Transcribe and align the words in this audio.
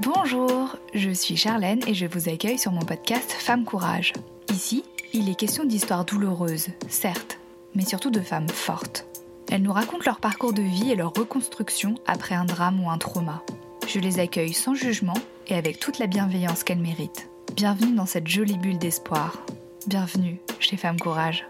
Bonjour, 0.00 0.76
je 0.92 1.10
suis 1.10 1.36
Charlène 1.36 1.80
et 1.86 1.94
je 1.94 2.06
vous 2.06 2.28
accueille 2.28 2.58
sur 2.58 2.72
mon 2.72 2.80
podcast 2.80 3.30
Femme 3.30 3.64
Courage. 3.64 4.12
Ici, 4.50 4.82
il 5.12 5.28
est 5.28 5.34
question 5.34 5.64
d'histoires 5.64 6.04
douloureuses, 6.04 6.68
certes, 6.88 7.38
mais 7.74 7.84
surtout 7.84 8.10
de 8.10 8.20
femmes 8.20 8.48
fortes. 8.48 9.06
Elles 9.50 9.62
nous 9.62 9.72
racontent 9.72 10.04
leur 10.06 10.20
parcours 10.20 10.52
de 10.52 10.62
vie 10.62 10.90
et 10.90 10.96
leur 10.96 11.12
reconstruction 11.12 11.96
après 12.06 12.34
un 12.34 12.44
drame 12.44 12.82
ou 12.82 12.90
un 12.90 12.98
trauma. 12.98 13.42
Je 13.86 14.00
les 14.00 14.18
accueille 14.18 14.54
sans 14.54 14.74
jugement 14.74 15.18
et 15.48 15.54
avec 15.54 15.78
toute 15.78 15.98
la 15.98 16.06
bienveillance 16.06 16.64
qu'elles 16.64 16.78
méritent. 16.78 17.28
Bienvenue 17.54 17.94
dans 17.94 18.06
cette 18.06 18.26
jolie 18.26 18.58
bulle 18.58 18.78
d'espoir. 18.78 19.44
Bienvenue 19.86 20.40
chez 20.60 20.76
Femme 20.76 20.98
Courage. 20.98 21.46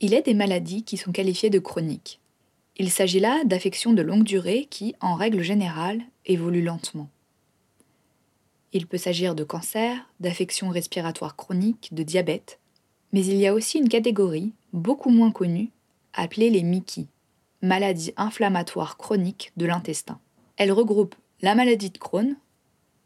Il 0.00 0.14
est 0.14 0.22
des 0.22 0.34
maladies 0.34 0.84
qui 0.84 0.96
sont 0.96 1.12
qualifiées 1.12 1.50
de 1.50 1.58
chroniques. 1.58 2.20
Il 2.76 2.90
s'agit 2.90 3.18
là 3.18 3.42
d'affections 3.44 3.92
de 3.92 4.02
longue 4.02 4.22
durée 4.22 4.68
qui, 4.70 4.94
en 5.00 5.16
règle 5.16 5.42
générale, 5.42 6.00
évoluent 6.28 6.62
lentement. 6.62 7.08
Il 8.72 8.86
peut 8.86 8.98
s'agir 8.98 9.34
de 9.34 9.44
cancer, 9.44 10.08
d'affections 10.20 10.68
respiratoires 10.68 11.36
chroniques, 11.36 11.88
de 11.92 12.02
diabète, 12.02 12.60
mais 13.12 13.24
il 13.24 13.36
y 13.36 13.46
a 13.46 13.54
aussi 13.54 13.78
une 13.78 13.88
catégorie, 13.88 14.52
beaucoup 14.72 15.10
moins 15.10 15.30
connue, 15.30 15.70
appelée 16.12 16.50
les 16.50 16.62
MICI, 16.62 17.08
maladies 17.62 18.12
inflammatoires 18.16 18.96
chroniques 18.96 19.52
de 19.56 19.66
l'intestin. 19.66 20.20
Elle 20.56 20.72
regroupe 20.72 21.14
la 21.40 21.54
maladie 21.54 21.90
de 21.90 21.98
Crohn 21.98 22.36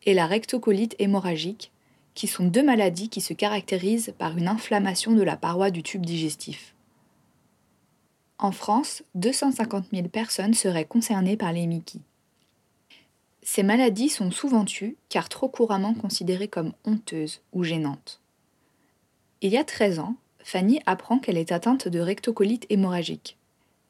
et 0.04 0.14
la 0.14 0.26
rectocolite 0.26 0.96
hémorragique, 0.98 1.70
qui 2.14 2.26
sont 2.26 2.44
deux 2.44 2.62
maladies 2.62 3.08
qui 3.08 3.20
se 3.20 3.32
caractérisent 3.32 4.14
par 4.18 4.36
une 4.36 4.48
inflammation 4.48 5.12
de 5.12 5.22
la 5.22 5.36
paroi 5.36 5.70
du 5.70 5.82
tube 5.82 6.04
digestif. 6.04 6.74
En 8.38 8.52
France, 8.52 9.04
250 9.14 9.86
000 9.92 10.08
personnes 10.08 10.54
seraient 10.54 10.84
concernées 10.84 11.36
par 11.36 11.52
les 11.52 11.66
MICI. 11.66 12.02
Ces 13.42 13.64
maladies 13.64 14.08
sont 14.08 14.30
souvent 14.30 14.64
tues 14.64 14.96
car 15.08 15.28
trop 15.28 15.48
couramment 15.48 15.94
considérées 15.94 16.48
comme 16.48 16.72
honteuses 16.84 17.42
ou 17.52 17.64
gênantes. 17.64 18.20
Il 19.40 19.50
y 19.50 19.56
a 19.56 19.64
13 19.64 19.98
ans, 19.98 20.14
Fanny 20.44 20.80
apprend 20.86 21.18
qu'elle 21.18 21.38
est 21.38 21.52
atteinte 21.52 21.88
de 21.88 21.98
rectocolite 21.98 22.66
hémorragique. 22.70 23.36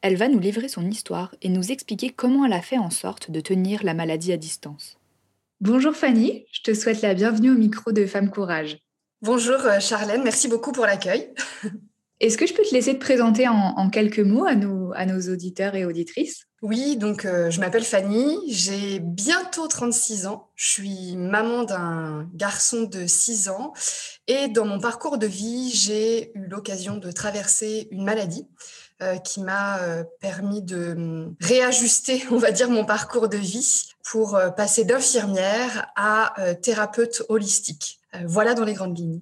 Elle 0.01 0.15
va 0.15 0.27
nous 0.27 0.39
livrer 0.39 0.67
son 0.67 0.89
histoire 0.89 1.33
et 1.41 1.49
nous 1.49 1.71
expliquer 1.71 2.09
comment 2.09 2.45
elle 2.45 2.53
a 2.53 2.61
fait 2.61 2.79
en 2.79 2.89
sorte 2.89 3.29
de 3.31 3.39
tenir 3.39 3.83
la 3.83 3.93
maladie 3.93 4.33
à 4.33 4.37
distance. 4.37 4.97
Bonjour 5.61 5.95
Fanny, 5.95 6.45
je 6.51 6.61
te 6.61 6.73
souhaite 6.73 7.01
la 7.01 7.13
bienvenue 7.13 7.51
au 7.51 7.57
micro 7.57 7.91
de 7.91 8.05
Femme 8.05 8.29
Courage. 8.29 8.79
Bonjour 9.21 9.59
euh, 9.61 9.79
Charlène, 9.79 10.23
merci 10.23 10.47
beaucoup 10.47 10.71
pour 10.71 10.85
l'accueil. 10.85 11.33
Est-ce 12.23 12.37
que 12.37 12.47
je 12.47 12.53
peux 12.53 12.63
te 12.63 12.73
laisser 12.73 12.93
te 12.93 13.01
présenter 13.01 13.49
en, 13.49 13.89
quelques 13.89 14.19
mots 14.19 14.45
à 14.45 14.55
nos, 14.55 14.93
à 14.93 15.05
nos, 15.05 15.19
auditeurs 15.29 15.75
et 15.75 15.83
auditrices? 15.83 16.45
Oui, 16.61 16.95
donc 16.95 17.25
euh, 17.25 17.51
je 17.51 17.59
m'appelle 17.59 17.83
Fanny, 17.83 18.37
j'ai 18.47 18.99
bientôt 19.01 19.67
36 19.67 20.27
ans, 20.27 20.47
je 20.55 20.69
suis 20.69 21.17
maman 21.17 21.63
d'un 21.63 22.29
garçon 22.33 22.83
de 22.83 23.05
6 23.07 23.49
ans 23.49 23.73
et 24.27 24.47
dans 24.47 24.63
mon 24.63 24.79
parcours 24.79 25.17
de 25.17 25.27
vie, 25.27 25.69
j'ai 25.73 26.31
eu 26.33 26.47
l'occasion 26.47 26.95
de 26.95 27.11
traverser 27.11 27.89
une 27.91 28.05
maladie 28.05 28.47
euh, 29.01 29.17
qui 29.17 29.41
m'a 29.41 29.81
euh, 29.81 30.05
permis 30.21 30.61
de 30.61 30.93
hum, 30.93 31.35
réajuster, 31.41 32.23
on 32.31 32.37
va 32.37 32.51
dire, 32.51 32.69
mon 32.69 32.85
parcours 32.85 33.27
de 33.27 33.37
vie 33.37 33.81
pour 34.09 34.39
passer 34.55 34.85
d'infirmière 34.85 35.91
à 35.97 36.33
thérapeute 36.61 37.23
holistique. 37.27 37.99
voilà 38.25 38.53
dans 38.53 38.63
les 38.63 38.73
grandes 38.73 38.97
lignes. 38.97 39.21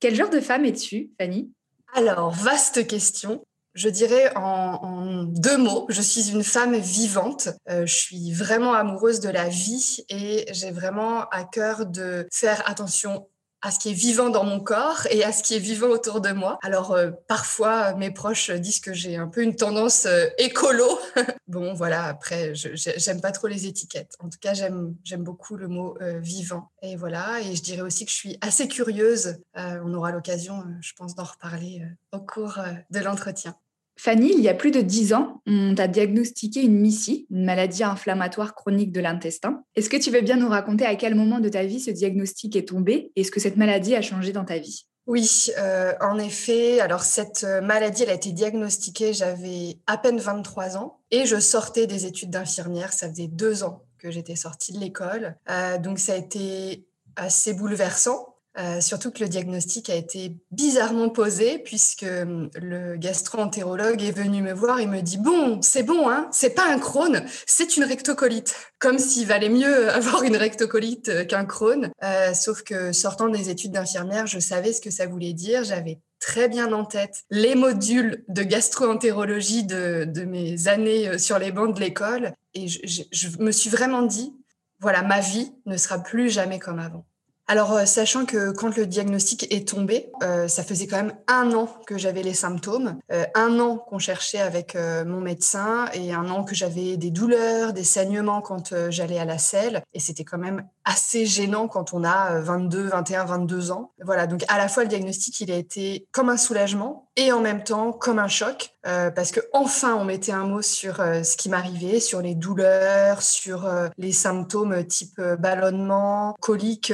Quel 0.00 0.14
genre 0.14 0.30
de 0.30 0.40
femme 0.40 0.64
es-tu, 0.64 1.10
Fanny? 1.18 1.50
Alors, 1.94 2.30
vaste 2.30 2.86
question. 2.86 3.44
Je 3.74 3.88
dirais 3.88 4.32
en, 4.34 5.22
deux 5.24 5.56
mots, 5.56 5.86
je 5.88 6.02
suis 6.02 6.30
une 6.30 6.42
femme 6.42 6.76
vivante. 6.76 7.48
Euh, 7.68 7.86
je 7.86 7.94
suis 7.94 8.32
vraiment 8.32 8.72
amoureuse 8.74 9.20
de 9.20 9.28
la 9.28 9.48
vie 9.48 10.04
et 10.08 10.46
j'ai 10.52 10.70
vraiment 10.70 11.28
à 11.28 11.44
cœur 11.44 11.86
de 11.86 12.26
faire 12.32 12.62
attention 12.68 13.28
à 13.62 13.70
ce 13.70 13.78
qui 13.78 13.90
est 13.90 13.94
vivant 13.94 14.28
dans 14.28 14.44
mon 14.44 14.60
corps 14.60 15.06
et 15.10 15.24
à 15.24 15.32
ce 15.32 15.42
qui 15.42 15.54
est 15.54 15.60
vivant 15.60 15.88
autour 15.88 16.20
de 16.20 16.30
moi. 16.30 16.58
Alors 16.62 16.92
euh, 16.92 17.10
parfois 17.26 17.94
mes 17.94 18.10
proches 18.10 18.50
disent 18.50 18.80
que 18.80 18.92
j'ai 18.92 19.16
un 19.16 19.28
peu 19.28 19.42
une 19.42 19.56
tendance 19.56 20.06
euh, 20.06 20.26
écolo. 20.38 20.98
bon 21.48 21.74
voilà, 21.74 22.04
après 22.04 22.52
j'aime 22.54 23.20
pas 23.20 23.32
trop 23.32 23.48
les 23.48 23.66
étiquettes. 23.66 24.14
En 24.20 24.28
tout 24.28 24.38
cas, 24.40 24.54
j'aime 24.54 24.94
j'aime 25.04 25.22
beaucoup 25.22 25.56
le 25.56 25.68
mot 25.68 25.96
euh, 26.00 26.18
vivant. 26.20 26.70
Et 26.82 26.96
voilà, 26.96 27.40
et 27.40 27.56
je 27.56 27.62
dirais 27.62 27.82
aussi 27.82 28.04
que 28.04 28.10
je 28.10 28.16
suis 28.16 28.38
assez 28.40 28.68
curieuse. 28.68 29.38
on 29.54 29.92
aura 29.94 30.12
l'occasion, 30.12 30.64
je 30.80 30.92
pense, 30.96 31.14
d'en 31.14 31.24
reparler 31.24 31.82
au 32.12 32.20
cours 32.20 32.58
de 32.90 33.00
l'entretien. 33.00 33.56
Fanny, 33.98 34.32
il 34.32 34.40
y 34.40 34.48
a 34.48 34.54
plus 34.54 34.70
de 34.70 34.80
dix 34.80 35.12
ans, 35.12 35.42
on 35.46 35.74
t'a 35.74 35.88
diagnostiqué 35.88 36.62
une 36.62 36.78
MICI, 36.78 37.26
une 37.30 37.44
maladie 37.44 37.82
inflammatoire 37.82 38.54
chronique 38.54 38.92
de 38.92 39.00
l'intestin. 39.00 39.64
Est-ce 39.74 39.90
que 39.90 39.96
tu 39.96 40.12
veux 40.12 40.20
bien 40.20 40.36
nous 40.36 40.48
raconter 40.48 40.86
à 40.86 40.94
quel 40.94 41.16
moment 41.16 41.40
de 41.40 41.48
ta 41.48 41.64
vie 41.64 41.80
ce 41.80 41.90
diagnostic 41.90 42.54
est 42.54 42.68
tombé 42.68 43.10
et 43.16 43.24
ce 43.24 43.32
que 43.32 43.40
cette 43.40 43.56
maladie 43.56 43.96
a 43.96 44.02
changé 44.02 44.32
dans 44.32 44.44
ta 44.44 44.58
vie? 44.58 44.86
Oui, 45.08 45.50
euh, 45.58 45.94
en 46.00 46.18
effet. 46.18 46.78
Alors 46.78 47.02
cette 47.02 47.42
euh, 47.42 47.60
maladie, 47.60 48.04
elle 48.04 48.10
a 48.10 48.14
été 48.14 48.30
diagnostiquée, 48.30 49.14
j'avais 49.14 49.78
à 49.88 49.98
peine 49.98 50.18
23 50.18 50.76
ans 50.76 51.00
et 51.10 51.26
je 51.26 51.40
sortais 51.40 51.88
des 51.88 52.06
études 52.06 52.30
d'infirmière. 52.30 52.92
Ça 52.92 53.08
faisait 53.08 53.26
deux 53.26 53.64
ans 53.64 53.82
que 53.98 54.12
j'étais 54.12 54.36
sortie 54.36 54.72
de 54.72 54.78
l'école. 54.78 55.36
Euh, 55.50 55.78
donc 55.78 55.98
ça 55.98 56.12
a 56.12 56.16
été 56.16 56.86
assez 57.16 57.52
bouleversant. 57.52 58.37
Euh, 58.58 58.80
surtout 58.80 59.12
que 59.12 59.20
le 59.20 59.28
diagnostic 59.28 59.88
a 59.88 59.94
été 59.94 60.34
bizarrement 60.50 61.10
posé 61.10 61.60
puisque 61.60 62.02
hum, 62.02 62.50
le 62.56 62.96
gastro-entérologue 62.96 64.02
est 64.02 64.10
venu 64.10 64.42
me 64.42 64.52
voir 64.52 64.80
et 64.80 64.86
me 64.86 65.00
dit 65.00 65.18
bon 65.18 65.62
c'est 65.62 65.84
bon 65.84 66.10
hein 66.10 66.28
c'est 66.32 66.50
pas 66.50 66.68
un 66.68 66.78
Crohn 66.80 67.24
c'est 67.46 67.76
une 67.76 67.84
rectocolite. 67.84 68.56
Comme 68.80 68.98
s'il 68.98 69.28
valait 69.28 69.48
mieux 69.48 69.88
avoir 69.92 70.24
une 70.24 70.36
rectocolite 70.36 71.08
euh, 71.08 71.24
qu'un 71.24 71.44
Crohn. 71.44 71.90
Euh, 72.02 72.34
sauf 72.34 72.62
que 72.62 72.92
sortant 72.92 73.28
des 73.28 73.48
études 73.48 73.72
d'infirmière 73.72 74.26
je 74.26 74.40
savais 74.40 74.72
ce 74.72 74.80
que 74.80 74.90
ça 74.90 75.06
voulait 75.06 75.34
dire 75.34 75.62
j'avais 75.62 76.00
très 76.18 76.48
bien 76.48 76.72
en 76.72 76.84
tête 76.84 77.22
les 77.30 77.54
modules 77.54 78.24
de 78.26 78.42
gastro-entérologie 78.42 79.62
de, 79.62 80.04
de, 80.04 80.24
mes 80.24 80.66
années 80.66 81.16
sur 81.18 81.38
les 81.38 81.52
bancs 81.52 81.76
de 81.76 81.80
l'école. 81.80 82.32
Et 82.54 82.66
je 82.66 83.38
me 83.38 83.52
suis 83.52 83.70
vraiment 83.70 84.02
dit 84.02 84.34
voilà 84.80 85.02
ma 85.02 85.20
vie 85.20 85.52
ne 85.66 85.76
sera 85.76 86.02
plus 86.02 86.28
jamais 86.28 86.58
comme 86.58 86.80
avant 86.80 87.06
alors, 87.50 87.72
euh, 87.72 87.86
sachant 87.86 88.26
que 88.26 88.50
quand 88.50 88.76
le 88.76 88.84
diagnostic 88.84 89.50
est 89.50 89.66
tombé, 89.66 90.10
euh, 90.22 90.48
ça 90.48 90.62
faisait 90.62 90.86
quand 90.86 90.98
même 90.98 91.14
un 91.28 91.54
an 91.54 91.66
que 91.86 91.96
j'avais 91.96 92.22
les 92.22 92.34
symptômes, 92.34 92.98
euh, 93.10 93.24
un 93.34 93.58
an 93.58 93.78
qu'on 93.78 93.98
cherchait 93.98 94.38
avec 94.38 94.76
mon 95.06 95.22
médecin 95.22 95.86
et 95.94 96.12
un 96.12 96.28
an 96.28 96.44
que 96.44 96.54
j'avais 96.54 96.98
des 96.98 97.10
douleurs, 97.10 97.72
des 97.72 97.84
saignements 97.84 98.42
quand 98.42 98.90
j'allais 98.90 99.18
à 99.18 99.24
la 99.24 99.38
selle. 99.38 99.82
Et 99.94 100.00
c'était 100.00 100.24
quand 100.24 100.36
même 100.36 100.68
assez 100.88 101.26
gênant 101.26 101.68
quand 101.68 101.92
on 101.92 102.02
a 102.02 102.40
22, 102.40 102.88
21, 102.88 103.24
22 103.26 103.70
ans. 103.72 103.92
Voilà, 104.02 104.26
donc 104.26 104.44
à 104.48 104.56
la 104.56 104.68
fois 104.68 104.84
le 104.84 104.88
diagnostic, 104.88 105.38
il 105.40 105.52
a 105.52 105.56
été 105.56 106.08
comme 106.12 106.30
un 106.30 106.38
soulagement 106.38 107.10
et 107.16 107.30
en 107.30 107.40
même 107.40 107.62
temps 107.62 107.92
comme 107.92 108.18
un 108.18 108.28
choc 108.28 108.74
parce 108.82 109.32
que 109.32 109.40
enfin 109.52 109.94
on 109.96 110.04
mettait 110.04 110.32
un 110.32 110.46
mot 110.46 110.62
sur 110.62 110.96
ce 110.96 111.36
qui 111.36 111.50
m'arrivait, 111.50 112.00
sur 112.00 112.22
les 112.22 112.34
douleurs, 112.34 113.20
sur 113.20 113.68
les 113.98 114.12
symptômes 114.12 114.86
type 114.86 115.20
ballonnement, 115.38 116.34
colique 116.40 116.92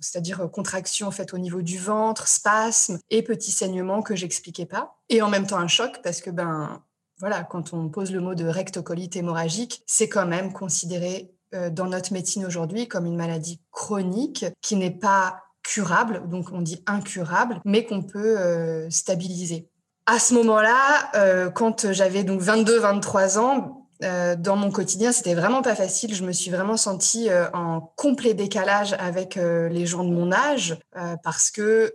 c'est-à-dire 0.00 0.48
contraction 0.50 1.08
en 1.08 1.10
fait 1.10 1.34
au 1.34 1.38
niveau 1.38 1.60
du 1.60 1.78
ventre, 1.78 2.28
spasme 2.28 2.98
et 3.10 3.22
petits 3.22 3.52
saignements 3.52 4.00
que 4.00 4.16
j'expliquais 4.16 4.66
pas. 4.66 4.96
Et 5.10 5.20
en 5.20 5.28
même 5.28 5.46
temps 5.46 5.58
un 5.58 5.68
choc 5.68 6.00
parce 6.02 6.22
que 6.22 6.30
ben 6.30 6.80
voilà, 7.18 7.44
quand 7.44 7.72
on 7.72 7.88
pose 7.88 8.12
le 8.12 8.20
mot 8.20 8.34
de 8.34 8.44
rectocolite 8.44 9.16
hémorragique, 9.16 9.82
c'est 9.86 10.08
quand 10.08 10.26
même 10.26 10.52
considéré 10.52 11.30
euh, 11.30 11.35
dans 11.52 11.86
notre 11.86 12.12
médecine 12.12 12.44
aujourd'hui 12.44 12.88
comme 12.88 13.06
une 13.06 13.16
maladie 13.16 13.60
chronique 13.70 14.44
qui 14.60 14.76
n'est 14.76 14.90
pas 14.90 15.42
curable, 15.62 16.22
donc 16.28 16.48
on 16.52 16.60
dit 16.60 16.82
incurable, 16.86 17.60
mais 17.64 17.84
qu'on 17.84 18.02
peut 18.02 18.38
euh, 18.38 18.88
stabiliser. 18.90 19.68
À 20.06 20.18
ce 20.18 20.34
moment-là, 20.34 21.10
euh, 21.16 21.50
quand 21.50 21.92
j'avais 21.92 22.22
donc 22.22 22.40
22-23 22.40 23.38
ans, 23.38 23.86
euh, 24.04 24.36
dans 24.36 24.56
mon 24.56 24.70
quotidien, 24.70 25.12
c'était 25.12 25.34
vraiment 25.34 25.62
pas 25.62 25.74
facile. 25.74 26.14
Je 26.14 26.24
me 26.24 26.32
suis 26.32 26.50
vraiment 26.50 26.76
sentie 26.76 27.30
euh, 27.30 27.48
en 27.52 27.80
complet 27.96 28.34
décalage 28.34 28.94
avec 28.98 29.36
euh, 29.36 29.68
les 29.68 29.86
gens 29.86 30.04
de 30.04 30.12
mon 30.12 30.32
âge 30.32 30.78
parce 31.22 31.50
que 31.50 31.92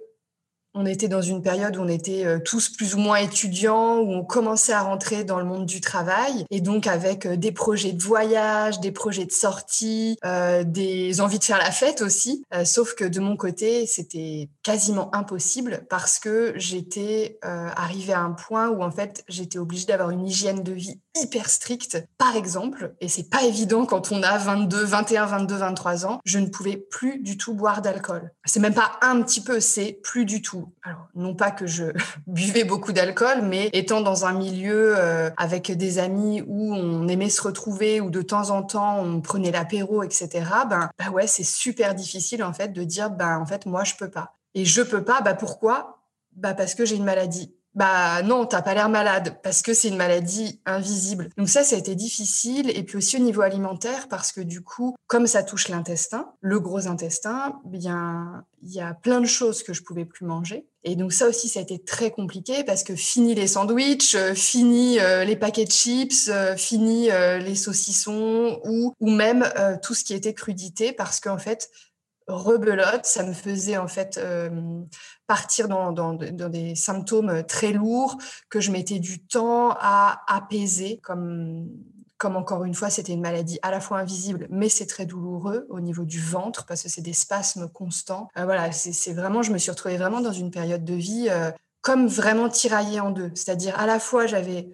on 0.74 0.86
était 0.86 1.08
dans 1.08 1.22
une 1.22 1.42
période 1.42 1.76
où 1.78 1.82
on 1.82 1.88
était 1.88 2.26
euh, 2.26 2.40
tous 2.40 2.70
plus 2.70 2.96
ou 2.96 3.00
moins 3.00 3.18
étudiants, 3.18 3.98
où 3.98 4.14
on 4.14 4.24
commençait 4.24 4.74
à 4.74 4.82
rentrer 4.82 5.24
dans 5.24 5.40
le 5.40 5.46
monde 5.46 5.66
du 5.66 5.82
travail, 5.82 6.46
et 6.50 6.62
donc 6.62 6.88
avec 6.88 7.26
euh, 7.26 7.36
des 7.36 7.52
projets 7.52 7.92
de 7.92 8.02
voyage, 8.02 8.80
des 8.80 8.92
projets 8.92 9.26
de 9.26 9.32
sortie, 9.32 10.18
euh, 10.24 10.64
des 10.64 11.20
envies 11.20 11.40
de 11.40 11.44
faire 11.44 11.58
la 11.58 11.72
fête 11.72 12.02
aussi. 12.02 12.44
sauf 12.66 12.96
que 12.96 13.06
de 13.06 13.20
mon 13.20 13.36
côté, 13.36 13.86
c'était 13.86 14.50
quasiment 14.64 15.14
impossible 15.16 15.86
parce 15.90 16.20
que 16.20 16.54
j'étais 16.56 17.40
arrivée 17.42 18.14
à 18.14 18.22
un 18.22 18.32
point 18.32 18.70
où 18.70 18.84
en 18.84 18.92
fait 18.92 19.24
j'étais 19.28 19.58
obligée 19.58 19.86
d'avoir 19.86 20.12
une 20.12 20.26
hygiène 20.26 20.64
de 20.64 20.72
vie 20.72 21.00
hyper 21.16 21.50
stricte. 21.50 22.06
Par 22.18 22.36
exemple, 22.36 22.96
et 23.02 23.08
c'est 23.08 23.30
pas 23.30 23.44
évident 23.44 23.86
quand 23.86 24.12
on 24.12 24.24
a 24.24 24.38
22, 24.38 24.84
21, 24.84 25.25
22, 25.25 25.56
23 25.56 26.06
ans, 26.06 26.19
je 26.25 26.40
ne 26.40 26.48
pouvais 26.48 26.78
plus 26.78 27.19
du 27.19 27.38
tout 27.38 27.54
boire 27.54 27.81
d'alcool. 27.81 28.31
C'est 28.46 28.60
même 28.60 28.74
pas 28.74 28.94
un 29.02 29.22
petit 29.22 29.42
peu, 29.42 29.60
c'est 29.60 30.00
plus 30.04 30.25
du 30.25 30.42
tout. 30.42 30.74
Alors, 30.84 31.08
non 31.16 31.36
pas 31.36 31.52
que 31.52 31.68
je 31.68 31.86
buvais 32.28 32.63
beaucoup 32.63 32.94
d'alcool, 32.94 33.42
mais 33.44 33.69
étant 33.74 34.02
dans 34.02 34.25
un 34.25 34.34
milieu 34.34 34.98
euh, 34.98 35.30
avec 35.38 35.72
des 35.72 36.00
amis 36.00 36.44
où 36.48 36.74
on 36.74 37.08
aimait 37.08 37.30
se 37.30 37.42
retrouver, 37.42 38.02
où 38.02 38.10
de 38.10 38.22
temps 38.22 38.50
en 38.50 38.63
temps 38.63 39.00
on 39.00 39.22
prenait 39.22 39.52
l'apéro, 39.52 40.04
etc. 40.04 40.30
Ben, 40.69 40.90
bah 40.98 41.10
ouais, 41.12 41.28
c'est 41.28 41.44
super 41.44 41.96
difficile 41.96 42.44
en 42.44 42.54
fait 42.54 42.69
de 42.69 42.84
dire, 42.84 43.10
ben 43.10 43.38
en 43.38 43.46
fait 43.46 43.66
moi 43.66 43.84
je 43.84 43.96
peux 43.96 44.10
pas. 44.10 44.36
Et 44.54 44.66
je 44.66 44.81
peux 44.81 45.04
pas, 45.04 45.22
bah 45.22 45.34
pourquoi? 45.34 46.00
Bah 46.34 46.54
parce 46.54 46.75
que 46.75 46.86
j'ai 46.86 46.96
une 46.96 47.04
maladie. 47.04 47.54
Bah 47.74 48.22
non, 48.24 48.46
t'as 48.46 48.62
pas 48.62 48.74
l'air 48.74 48.90
malade 48.90 49.38
parce 49.44 49.62
que 49.62 49.74
c'est 49.74 49.88
une 49.88 49.96
maladie 49.96 50.62
invisible. 50.66 51.30
Donc 51.38 51.48
ça, 51.48 51.64
ça 51.64 51.78
a 51.78 51.80
été 51.80 51.96
difficile. 51.96 52.70
Et 52.78 52.84
puis 52.84 52.98
aussi 52.98 53.16
au 53.16 53.20
niveau 53.20 53.42
alimentaire 53.42 54.10
parce 54.10 54.34
que 54.34 54.42
du 54.42 54.62
coup, 54.62 54.96
comme 55.08 55.26
ça 55.26 55.42
touche 55.42 55.70
l'intestin, 55.70 56.34
le 56.42 56.60
gros 56.60 56.88
intestin, 56.88 57.60
bien 57.64 58.44
il 58.64 58.74
y 58.74 58.82
a 58.82 58.94
plein 58.94 59.22
de 59.22 59.26
choses 59.26 59.64
que 59.64 59.74
je 59.74 59.84
pouvais 59.84 60.06
plus 60.06 60.26
manger. 60.26 60.68
Et 60.84 60.96
donc 60.96 61.14
ça 61.14 61.28
aussi, 61.28 61.48
ça 61.48 61.60
a 61.60 61.64
été 61.64 61.82
très 61.82 62.12
compliqué 62.12 62.64
parce 62.64 62.84
que 62.84 62.96
fini 62.96 63.36
les 63.36 63.48
sandwichs, 63.48 64.16
euh, 64.16 64.36
fini 64.36 65.00
euh, 65.00 65.24
les 65.24 65.36
paquets 65.36 65.66
de 65.66 65.72
chips, 65.72 66.28
euh, 66.28 66.58
fini 66.58 67.08
les 67.08 67.56
saucissons 67.56 68.60
ou 68.66 68.94
ou 69.00 69.10
même 69.10 69.50
tout 69.82 69.94
ce 69.94 70.04
qui 70.04 70.14
était 70.14 70.34
crudité 70.34 70.92
parce 70.92 71.20
qu'en 71.20 71.38
fait 71.38 71.70
rebelote, 72.28 73.06
ça 73.06 73.24
me 73.24 73.34
faisait 73.34 73.78
en 73.78 73.88
fait 73.88 74.20
partir 75.31 75.69
dans, 75.69 76.13
des 76.13 76.75
symptômes 76.75 77.44
très 77.48 77.72
lourds 77.72 78.18
que 78.50 78.60
je 78.60 78.69
mettais 78.69 79.00
du 79.00 79.25
temps 79.25 79.69
à 79.80 80.24
apaiser, 80.28 81.00
comme, 81.01 81.69
comme 82.18 82.36
encore 82.36 82.66
une 82.66 82.74
fois, 82.74 82.89
c'était 82.89 83.13
une 83.13 83.22
maladie 83.22 83.57
à 83.62 83.72
la 83.72 83.80
fois 83.80 84.00
invisible, 84.00 84.45
mais 84.50 84.68
c'est 84.68 84.88
très 84.88 85.06
douloureux 85.06 85.68
au 85.69 85.80
niveau 85.80 86.04
du 86.04 86.19
ventre 86.19 86.66
parce 86.66 86.83
que 86.83 86.89
c'est 86.89 87.01
des 87.01 87.13
spasmes 87.13 87.69
constants. 87.69 88.28
Euh, 88.38 88.44
voilà, 88.44 88.74
c'est 88.74 89.13
vraiment, 89.13 89.42
je 89.42 89.54
me 89.54 89.57
suis 89.57 89.72
retrouvée 89.72 89.95
vraiment 89.95 90.19
dans 90.19 90.33
une 90.33 90.51
période 90.51 90.83
de 90.83 90.95
vie 90.95 91.28
euh, 91.30 91.50
comme 91.80 92.07
vraiment 92.07 92.50
tiraillée 92.50 93.00
en 93.00 93.12
deux. 93.12 93.31
C'est-à-dire 93.34 93.80
à 93.80 93.86
la 93.86 94.01
fois 94.01 94.27
j'avais 94.27 94.68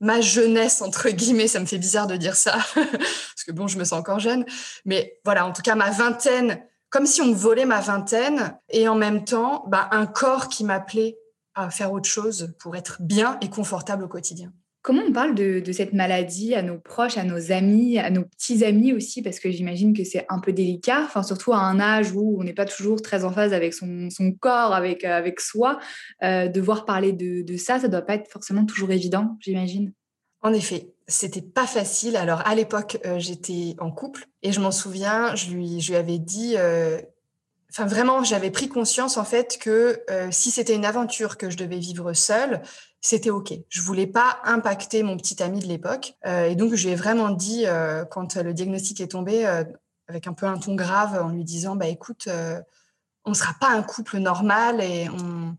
ma 0.00 0.20
jeunesse 0.20 0.82
entre 0.82 1.10
guillemets, 1.10 1.46
ça 1.46 1.60
me 1.60 1.66
fait 1.66 1.78
bizarre 1.78 2.08
de 2.08 2.16
dire 2.16 2.34
ça 2.34 2.58
parce 2.74 3.44
que 3.46 3.52
bon, 3.52 3.68
je 3.68 3.78
me 3.78 3.84
sens 3.84 4.00
encore 4.00 4.18
jeune, 4.18 4.44
mais 4.84 5.20
voilà, 5.24 5.46
en 5.46 5.52
tout 5.52 5.62
cas 5.62 5.76
ma 5.76 5.92
vingtaine 5.92 6.60
comme 6.92 7.06
si 7.06 7.22
on 7.22 7.26
me 7.26 7.34
volait 7.34 7.64
ma 7.64 7.80
vingtaine 7.80 8.56
et 8.68 8.86
en 8.86 8.94
même 8.94 9.24
temps, 9.24 9.64
bah, 9.66 9.88
un 9.92 10.06
corps 10.06 10.48
qui 10.48 10.62
m'appelait 10.62 11.16
à 11.54 11.70
faire 11.70 11.90
autre 11.90 12.08
chose 12.08 12.54
pour 12.60 12.76
être 12.76 12.98
bien 13.00 13.38
et 13.40 13.48
confortable 13.48 14.04
au 14.04 14.08
quotidien. 14.08 14.52
Comment 14.82 15.02
on 15.06 15.12
parle 15.12 15.34
de, 15.34 15.62
cette 15.72 15.92
maladie 15.94 16.54
à 16.54 16.60
nos 16.60 16.78
proches, 16.78 17.16
à 17.16 17.24
nos 17.24 17.50
amis, 17.50 17.98
à 17.98 18.10
nos 18.10 18.24
petits 18.24 18.64
amis 18.64 18.92
aussi, 18.92 19.22
parce 19.22 19.38
que 19.38 19.50
j'imagine 19.50 19.96
que 19.96 20.04
c'est 20.04 20.26
un 20.28 20.40
peu 20.40 20.52
délicat, 20.52 21.02
enfin, 21.04 21.22
surtout 21.22 21.52
à 21.52 21.58
un 21.58 21.80
âge 21.80 22.12
où 22.12 22.38
on 22.38 22.44
n'est 22.44 22.52
pas 22.52 22.64
toujours 22.66 23.00
très 23.00 23.24
en 23.24 23.32
phase 23.32 23.52
avec 23.54 23.74
son, 23.74 24.08
corps, 24.40 24.74
avec, 24.74 25.04
euh, 25.04 25.16
avec 25.16 25.40
soi. 25.40 25.78
Euh, 26.24 26.48
devoir 26.48 26.84
parler 26.84 27.12
de, 27.12 27.42
de 27.42 27.56
ça, 27.56 27.78
ça 27.78 27.86
ne 27.86 27.92
doit 27.92 28.02
pas 28.02 28.16
être 28.16 28.28
forcément 28.30 28.66
toujours 28.66 28.90
évident, 28.90 29.36
j'imagine. 29.40 29.92
En 30.42 30.52
effet, 30.52 30.92
c'était 31.06 31.42
pas 31.42 31.66
facile. 31.66 32.16
Alors 32.16 32.42
à 32.46 32.54
l'époque, 32.54 32.98
euh, 33.06 33.18
j'étais 33.18 33.76
en 33.78 33.90
couple 33.90 34.26
et 34.42 34.52
je 34.52 34.60
m'en 34.60 34.72
souviens, 34.72 35.34
je 35.36 35.50
lui, 35.50 35.94
avais 35.94 36.18
dit, 36.18 36.54
euh, 36.56 37.00
enfin 37.70 37.86
vraiment, 37.86 38.24
j'avais 38.24 38.50
pris 38.50 38.68
conscience 38.68 39.16
en 39.16 39.24
fait 39.24 39.58
que 39.60 40.02
euh, 40.10 40.28
si 40.32 40.50
c'était 40.50 40.74
une 40.74 40.84
aventure 40.84 41.38
que 41.38 41.48
je 41.48 41.56
devais 41.56 41.78
vivre 41.78 42.12
seule, 42.12 42.60
c'était 43.00 43.30
ok. 43.30 43.52
Je 43.68 43.82
voulais 43.82 44.06
pas 44.06 44.40
impacter 44.44 45.02
mon 45.02 45.16
petit 45.16 45.42
ami 45.42 45.60
de 45.60 45.66
l'époque 45.66 46.14
et 46.24 46.54
donc 46.54 46.74
je 46.74 46.86
lui 46.86 46.92
ai 46.92 46.96
vraiment 46.96 47.30
dit 47.30 47.64
quand 48.12 48.36
le 48.36 48.54
diagnostic 48.54 49.00
est 49.00 49.08
tombé 49.08 49.44
avec 50.06 50.28
un 50.28 50.32
peu 50.32 50.46
un 50.46 50.56
ton 50.56 50.76
grave 50.76 51.20
en 51.20 51.30
lui 51.30 51.42
disant 51.42 51.74
bah 51.74 51.88
écoute, 51.88 52.28
on 53.24 53.34
sera 53.34 53.54
pas 53.54 53.70
un 53.70 53.82
couple 53.82 54.18
normal 54.18 54.80
et 54.80 55.08
on 55.08 55.56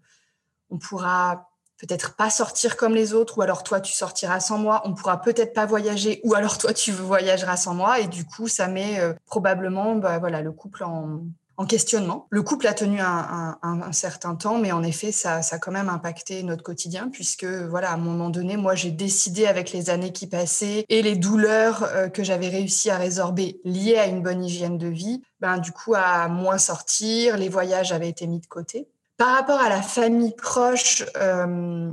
on 0.74 0.80
pourra 0.80 1.53
peut-être 1.86 2.16
pas 2.16 2.30
sortir 2.30 2.78
comme 2.78 2.96
les 2.96 3.14
autres, 3.14 3.38
ou 3.38 3.42
alors 3.42 3.64
toi 3.64 3.82
tu 3.82 3.92
sortiras 3.92 4.40
sans 4.40 4.58
moi, 4.58 4.82
on 4.86 4.94
pourra 4.94 5.22
peut-être 5.22 5.54
pas 5.54 5.66
voyager, 5.66 6.22
ou 6.24 6.34
alors 6.34 6.58
toi 6.58 6.74
tu 6.74 6.92
voyageras 6.92 7.58
sans 7.58 7.74
moi, 7.74 8.00
et 8.00 8.08
du 8.08 8.26
coup 8.26 8.48
ça 8.48 8.68
met 8.68 9.00
euh, 9.00 9.14
probablement 9.26 9.96
bah, 9.96 10.18
voilà, 10.18 10.42
le 10.42 10.52
couple 10.52 10.84
en, 10.86 11.22
questionnement. 11.68 12.28
Le 12.30 12.42
couple 12.42 12.68
a 12.68 12.74
tenu 12.74 13.00
un, 13.00 13.92
certain 13.94 14.36
temps, 14.36 14.58
mais 14.58 14.74
en 14.74 14.84
effet, 14.84 15.14
ça, 15.14 15.40
a 15.50 15.60
quand 15.60 15.72
même 15.72 15.88
impacté 15.88 16.44
notre 16.44 16.62
quotidien, 16.62 17.08
puisque 17.08 17.46
voilà, 17.46 17.92
à 17.92 17.94
un 17.94 17.98
moment 17.98 18.30
donné, 18.30 18.58
moi, 18.58 18.76
j'ai 18.76 18.92
décidé 18.92 19.46
avec 19.46 19.72
les 19.72 19.90
années 19.90 20.12
qui 20.12 20.28
passaient 20.28 20.84
et 20.90 21.02
les 21.02 21.16
douleurs 21.16 21.84
euh, 21.84 22.10
que 22.10 22.22
j'avais 22.22 22.50
réussi 22.50 22.90
à 22.90 22.98
résorber 22.98 23.62
liées 23.64 23.96
à 23.96 24.08
une 24.08 24.22
bonne 24.22 24.44
hygiène 24.44 24.78
de 24.78 24.88
vie, 24.88 25.22
ben, 25.40 25.58
du 25.58 25.72
coup, 25.72 25.94
à 25.96 26.28
moins 26.28 26.58
sortir, 26.58 27.38
les 27.38 27.48
voyages 27.48 27.94
avaient 27.94 28.10
été 28.10 28.28
mis 28.28 28.42
de 28.42 28.48
côté. 28.48 28.90
Par 29.18 29.36
rapport 29.36 29.60
à 29.60 29.69
la 29.69 29.81
famille 29.81 30.36
proche, 30.36 31.04
euh, 31.18 31.92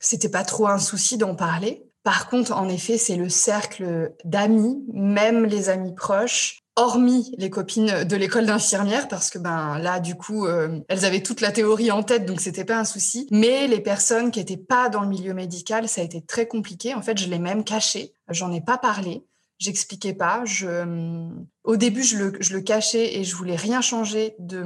c'était 0.00 0.30
pas 0.30 0.44
trop 0.44 0.66
un 0.66 0.78
souci 0.78 1.18
d'en 1.18 1.34
parler. 1.34 1.86
Par 2.02 2.30
contre, 2.30 2.52
en 2.52 2.68
effet, 2.68 2.96
c'est 2.96 3.16
le 3.16 3.28
cercle 3.28 4.14
d'amis, 4.24 4.82
même 4.94 5.44
les 5.44 5.68
amis 5.68 5.94
proches, 5.94 6.60
hormis 6.76 7.34
les 7.36 7.50
copines 7.50 8.04
de 8.04 8.16
l'école 8.16 8.46
d'infirmière, 8.46 9.06
parce 9.06 9.28
que 9.28 9.38
ben 9.38 9.78
là, 9.78 10.00
du 10.00 10.14
coup, 10.14 10.46
euh, 10.46 10.80
elles 10.88 11.04
avaient 11.04 11.22
toute 11.22 11.42
la 11.42 11.52
théorie 11.52 11.90
en 11.90 12.02
tête, 12.02 12.24
donc 12.24 12.40
c'était 12.40 12.64
pas 12.64 12.78
un 12.78 12.86
souci. 12.86 13.28
Mais 13.30 13.66
les 13.66 13.80
personnes 13.80 14.30
qui 14.30 14.40
étaient 14.40 14.56
pas 14.56 14.88
dans 14.88 15.02
le 15.02 15.08
milieu 15.08 15.34
médical, 15.34 15.88
ça 15.88 16.00
a 16.00 16.04
été 16.04 16.22
très 16.22 16.48
compliqué. 16.48 16.94
En 16.94 17.02
fait, 17.02 17.18
je 17.18 17.28
l'ai 17.28 17.38
même 17.38 17.64
caché. 17.64 18.14
J'en 18.30 18.50
ai 18.50 18.62
pas 18.62 18.78
parlé. 18.78 19.26
J'expliquais 19.58 20.14
pas. 20.14 20.42
Je, 20.46 21.28
au 21.64 21.76
début, 21.76 22.02
je 22.02 22.16
le, 22.16 22.60
cachais 22.62 23.18
et 23.18 23.24
je 23.24 23.36
voulais 23.36 23.56
rien 23.56 23.82
changer 23.82 24.34
de 24.38 24.62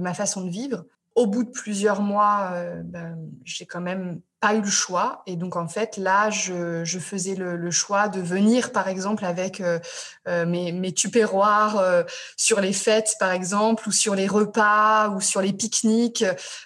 ma 0.00 0.14
façon 0.14 0.40
de 0.40 0.48
vivre 0.48 0.86
au 1.14 1.26
bout 1.26 1.44
de 1.44 1.50
plusieurs 1.50 2.02
mois, 2.02 2.50
euh, 2.52 2.82
ben, 2.82 3.16
j'ai 3.44 3.66
quand 3.66 3.80
même 3.80 4.20
pas 4.40 4.54
eu 4.54 4.60
le 4.60 4.70
choix. 4.70 5.22
Et 5.26 5.36
donc, 5.36 5.56
en 5.56 5.68
fait, 5.68 5.96
là, 5.96 6.28
je, 6.28 6.84
je 6.84 6.98
faisais 6.98 7.34
le, 7.34 7.56
le, 7.56 7.70
choix 7.70 8.08
de 8.08 8.20
venir, 8.20 8.72
par 8.72 8.88
exemple, 8.88 9.24
avec 9.24 9.60
euh, 9.60 9.78
euh 10.28 10.44
mes, 10.44 10.70
mes 10.72 10.92
tupéroirs 10.92 11.78
euh, 11.78 12.02
sur 12.36 12.60
les 12.60 12.74
fêtes, 12.74 13.14
par 13.18 13.30
exemple, 13.30 13.88
ou 13.88 13.92
sur 13.92 14.14
les 14.14 14.26
repas, 14.26 15.08
ou 15.10 15.20
sur 15.20 15.40
les 15.40 15.52
pique-niques. 15.52 16.24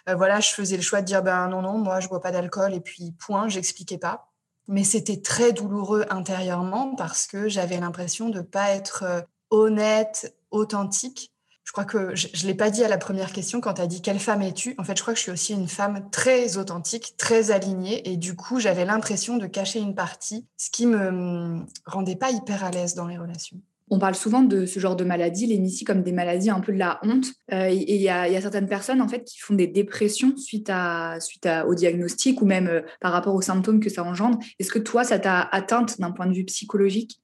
Euh, 0.08 0.14
voilà, 0.16 0.40
je 0.40 0.50
faisais 0.50 0.76
le 0.76 0.82
choix 0.82 1.02
de 1.02 1.06
dire, 1.06 1.22
ben 1.22 1.46
non, 1.48 1.62
non, 1.62 1.78
moi, 1.78 2.00
je 2.00 2.08
bois 2.08 2.20
pas 2.20 2.32
d'alcool, 2.32 2.74
et 2.74 2.80
puis 2.80 3.12
point, 3.12 3.48
j'expliquais 3.48 3.98
pas. 3.98 4.32
Mais 4.66 4.82
c'était 4.82 5.20
très 5.20 5.52
douloureux 5.52 6.04
intérieurement 6.10 6.94
parce 6.96 7.26
que 7.26 7.48
j'avais 7.48 7.78
l'impression 7.78 8.28
de 8.28 8.40
pas 8.40 8.70
être 8.70 9.24
honnête, 9.50 10.36
authentique 10.50 11.32
je 11.68 11.72
crois 11.72 11.84
que 11.84 12.14
je 12.14 12.28
ne 12.28 12.46
l'ai 12.46 12.54
pas 12.54 12.70
dit 12.70 12.82
à 12.82 12.88
la 12.88 12.96
première 12.96 13.30
question 13.30 13.60
quand 13.60 13.74
tu 13.74 13.82
as 13.82 13.86
dit 13.86 14.00
quelle 14.00 14.18
femme 14.18 14.40
es-tu. 14.40 14.74
En 14.78 14.84
fait, 14.84 14.96
je 14.96 15.02
crois 15.02 15.12
que 15.12 15.18
je 15.18 15.24
suis 15.24 15.32
aussi 15.32 15.52
une 15.52 15.68
femme 15.68 16.08
très 16.10 16.56
authentique, 16.56 17.12
très 17.18 17.50
alignée. 17.50 18.10
Et 18.10 18.16
du 18.16 18.34
coup, 18.34 18.58
j'avais 18.58 18.86
l'impression 18.86 19.36
de 19.36 19.46
cacher 19.46 19.78
une 19.78 19.94
partie, 19.94 20.46
ce 20.56 20.70
qui 20.70 20.86
me 20.86 21.08
hum, 21.08 21.66
rendait 21.84 22.16
pas 22.16 22.30
hyper 22.30 22.64
à 22.64 22.70
l'aise 22.70 22.94
dans 22.94 23.06
les 23.06 23.18
relations. 23.18 23.58
On 23.90 23.98
parle 23.98 24.14
souvent 24.14 24.40
de 24.40 24.64
ce 24.64 24.80
genre 24.80 24.96
de 24.96 25.04
maladies, 25.04 25.44
les 25.44 25.84
comme 25.84 26.02
des 26.02 26.12
maladies 26.12 26.48
un 26.48 26.60
peu 26.60 26.72
de 26.72 26.78
la 26.78 27.00
honte. 27.02 27.26
Euh, 27.52 27.68
et 27.68 27.96
il 27.96 28.00
y, 28.00 28.08
a 28.08 28.40
certaines 28.40 28.66
personnes 28.66 29.02
en 29.02 29.08
fait 29.08 29.24
qui 29.24 29.38
font 29.38 29.52
des 29.52 29.66
dépressions 29.66 30.38
suite, 30.38 30.70
à, 30.72 31.20
suite 31.20 31.46
au 31.66 31.74
diagnostic 31.74 32.40
ou 32.40 32.46
même 32.46 32.68
euh, 32.68 32.80
par 33.02 33.12
rapport 33.12 33.34
aux 33.34 33.42
symptômes 33.42 33.80
que 33.80 33.90
ça 33.90 34.04
engendre. 34.04 34.38
Est-ce 34.58 34.70
que 34.70 34.78
toi, 34.78 35.04
ça 35.04 35.18
t'a 35.18 35.42
atteinte 35.42 36.00
d'un 36.00 36.12
point 36.12 36.26
de 36.26 36.32
vue 36.32 36.46
psychologique? 36.46 37.20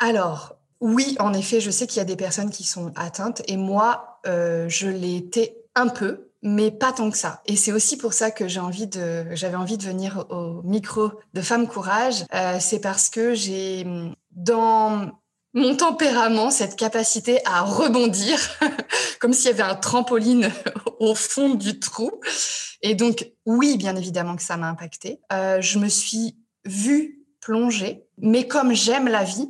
Alors, 0.00 0.58
oui, 0.80 1.16
en 1.18 1.32
effet, 1.32 1.60
je 1.60 1.70
sais 1.70 1.86
qu'il 1.86 1.98
y 1.98 2.02
a 2.02 2.04
des 2.04 2.16
personnes 2.16 2.50
qui 2.50 2.64
sont 2.64 2.92
atteintes 2.96 3.42
et 3.48 3.56
moi, 3.56 4.20
euh, 4.26 4.68
je 4.68 4.88
l'ai 4.88 5.16
été 5.16 5.56
un 5.74 5.88
peu, 5.88 6.28
mais 6.42 6.70
pas 6.70 6.92
tant 6.92 7.10
que 7.10 7.18
ça. 7.18 7.42
Et 7.46 7.56
c'est 7.56 7.72
aussi 7.72 7.96
pour 7.96 8.12
ça 8.12 8.30
que 8.30 8.46
j'ai 8.48 8.60
envie 8.60 8.86
de, 8.86 9.24
j'avais 9.32 9.56
envie 9.56 9.78
de 9.78 9.82
venir 9.82 10.26
au 10.30 10.62
micro 10.62 11.12
de 11.34 11.40
Femme 11.40 11.66
Courage. 11.66 12.24
Euh, 12.34 12.58
c'est 12.60 12.80
parce 12.80 13.08
que 13.08 13.34
j'ai 13.34 13.86
dans 14.32 15.12
mon 15.54 15.74
tempérament 15.74 16.50
cette 16.50 16.76
capacité 16.76 17.40
à 17.46 17.62
rebondir, 17.62 18.38
comme 19.20 19.32
s'il 19.32 19.46
y 19.46 19.54
avait 19.54 19.62
un 19.62 19.74
trampoline 19.74 20.50
au 21.00 21.14
fond 21.14 21.54
du 21.54 21.80
trou. 21.80 22.10
Et 22.82 22.94
donc, 22.94 23.32
oui, 23.46 23.78
bien 23.78 23.96
évidemment 23.96 24.36
que 24.36 24.42
ça 24.42 24.58
m'a 24.58 24.68
impacté. 24.68 25.20
Euh, 25.32 25.60
je 25.62 25.78
me 25.78 25.88
suis 25.88 26.36
vue 26.66 27.24
plonger, 27.40 28.04
mais 28.18 28.46
comme 28.46 28.74
j'aime 28.74 29.08
la 29.08 29.24
vie, 29.24 29.48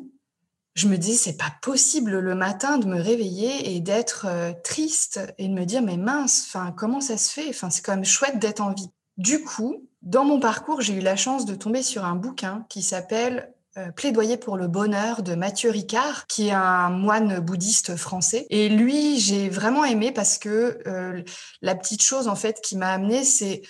je 0.76 0.88
me 0.88 0.98
dis 0.98 1.16
c'est 1.16 1.38
pas 1.38 1.52
possible 1.62 2.18
le 2.18 2.34
matin 2.34 2.76
de 2.78 2.86
me 2.86 3.00
réveiller 3.00 3.74
et 3.74 3.80
d'être 3.80 4.26
euh, 4.28 4.52
triste 4.62 5.20
et 5.38 5.48
de 5.48 5.54
me 5.54 5.64
dire 5.64 5.82
mais 5.82 5.96
mince, 5.96 6.44
enfin 6.46 6.72
comment 6.76 7.00
ça 7.00 7.16
se 7.16 7.32
fait? 7.32 7.48
Enfin 7.48 7.70
c'est 7.70 7.82
quand 7.82 7.94
même 7.94 8.04
chouette 8.04 8.38
d'être 8.38 8.60
en 8.60 8.72
vie. 8.72 8.90
Du 9.16 9.42
coup, 9.42 9.88
dans 10.02 10.24
mon 10.24 10.38
parcours, 10.38 10.82
j'ai 10.82 10.92
eu 10.92 11.00
la 11.00 11.16
chance 11.16 11.46
de 11.46 11.54
tomber 11.54 11.82
sur 11.82 12.04
un 12.04 12.14
bouquin 12.14 12.66
qui 12.68 12.82
s'appelle 12.82 13.54
euh, 13.78 13.90
Plaidoyer 13.90 14.36
pour 14.36 14.58
le 14.58 14.68
bonheur 14.68 15.22
de 15.22 15.34
Mathieu 15.34 15.70
Ricard, 15.70 16.26
qui 16.26 16.48
est 16.48 16.52
un 16.52 16.90
moine 16.90 17.40
bouddhiste 17.40 17.96
français. 17.96 18.46
Et 18.50 18.68
lui, 18.68 19.18
j'ai 19.18 19.48
vraiment 19.48 19.84
aimé 19.86 20.12
parce 20.12 20.36
que 20.36 20.78
euh, 20.86 21.22
la 21.62 21.74
petite 21.74 22.02
chose 22.02 22.28
en 22.28 22.36
fait 22.36 22.60
qui 22.60 22.76
m'a 22.76 22.90
amené, 22.90 23.24
c'est 23.24 23.62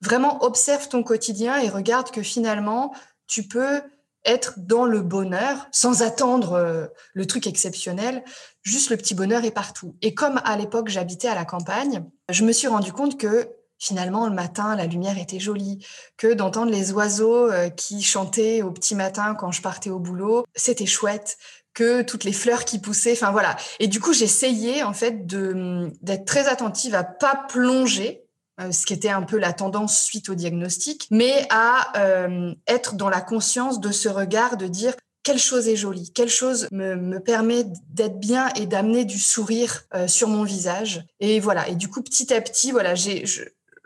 vraiment 0.00 0.44
observe 0.44 0.88
ton 0.88 1.02
quotidien 1.02 1.58
et 1.58 1.68
regarde 1.68 2.12
que 2.12 2.22
finalement 2.22 2.94
tu 3.26 3.48
peux 3.48 3.82
être 4.24 4.54
dans 4.56 4.84
le 4.84 5.02
bonheur 5.02 5.66
sans 5.72 6.02
attendre 6.02 6.52
euh, 6.52 6.86
le 7.12 7.26
truc 7.26 7.46
exceptionnel. 7.46 8.24
Juste 8.62 8.90
le 8.90 8.96
petit 8.96 9.14
bonheur 9.14 9.44
est 9.44 9.50
partout. 9.50 9.96
Et 10.02 10.14
comme 10.14 10.40
à 10.44 10.56
l'époque 10.56 10.88
j'habitais 10.88 11.28
à 11.28 11.34
la 11.34 11.44
campagne, 11.44 12.04
je 12.28 12.44
me 12.44 12.52
suis 12.52 12.68
rendu 12.68 12.92
compte 12.92 13.18
que 13.18 13.48
finalement 13.78 14.26
le 14.26 14.34
matin 14.34 14.76
la 14.76 14.86
lumière 14.86 15.18
était 15.18 15.40
jolie, 15.40 15.84
que 16.16 16.32
d'entendre 16.32 16.72
les 16.72 16.92
oiseaux 16.92 17.50
euh, 17.50 17.68
qui 17.68 18.02
chantaient 18.02 18.62
au 18.62 18.70
petit 18.70 18.94
matin 18.94 19.34
quand 19.34 19.52
je 19.52 19.62
partais 19.62 19.90
au 19.90 19.98
boulot, 19.98 20.44
c'était 20.54 20.86
chouette, 20.86 21.36
que 21.74 22.02
toutes 22.02 22.24
les 22.24 22.32
fleurs 22.32 22.64
qui 22.64 22.78
poussaient, 22.78 23.12
enfin 23.12 23.32
voilà. 23.32 23.56
Et 23.80 23.88
du 23.88 24.00
coup, 24.00 24.12
j'essayais 24.12 24.84
en 24.84 24.94
fait 24.94 25.26
d'être 25.26 26.24
très 26.24 26.46
attentive 26.46 26.94
à 26.94 27.02
pas 27.02 27.44
plonger 27.48 28.23
ce 28.58 28.86
qui 28.86 28.92
était 28.92 29.08
un 29.08 29.22
peu 29.22 29.38
la 29.38 29.52
tendance 29.52 30.02
suite 30.02 30.28
au 30.28 30.34
diagnostic, 30.34 31.08
mais 31.10 31.46
à 31.50 31.98
euh, 31.98 32.54
être 32.66 32.94
dans 32.94 33.08
la 33.08 33.20
conscience 33.20 33.80
de 33.80 33.90
ce 33.90 34.08
regard, 34.08 34.56
de 34.56 34.66
dire 34.66 34.94
quelle 35.22 35.38
chose 35.38 35.68
est 35.68 35.76
jolie, 35.76 36.12
quelle 36.12 36.28
chose 36.28 36.68
me, 36.70 36.96
me 36.96 37.18
permet 37.18 37.64
d'être 37.88 38.20
bien 38.20 38.50
et 38.56 38.66
d'amener 38.66 39.04
du 39.04 39.18
sourire 39.18 39.84
euh, 39.94 40.06
sur 40.06 40.28
mon 40.28 40.44
visage. 40.44 41.04
Et 41.18 41.40
voilà. 41.40 41.66
Et 41.68 41.74
du 41.74 41.88
coup, 41.88 42.02
petit 42.02 42.32
à 42.32 42.40
petit, 42.40 42.72
voilà, 42.72 42.94
j'ai 42.94 43.24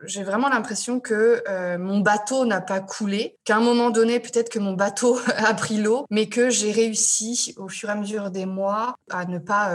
j'ai 0.04 0.22
vraiment 0.22 0.48
l'impression 0.48 1.00
que 1.00 1.42
mon 1.76 1.98
bateau 1.98 2.46
n'a 2.46 2.60
pas 2.60 2.78
coulé, 2.78 3.36
qu'à 3.44 3.56
un 3.56 3.60
moment 3.60 3.90
donné, 3.90 4.20
peut-être 4.20 4.48
que 4.48 4.60
mon 4.60 4.74
bateau 4.74 5.18
a 5.36 5.52
pris 5.54 5.78
l'eau, 5.78 6.06
mais 6.08 6.28
que 6.28 6.50
j'ai 6.50 6.70
réussi 6.70 7.52
au 7.56 7.66
fur 7.66 7.88
et 7.88 7.92
à 7.92 7.94
mesure 7.96 8.30
des 8.30 8.46
mois 8.46 8.94
à 9.10 9.24
ne 9.24 9.38
pas 9.38 9.72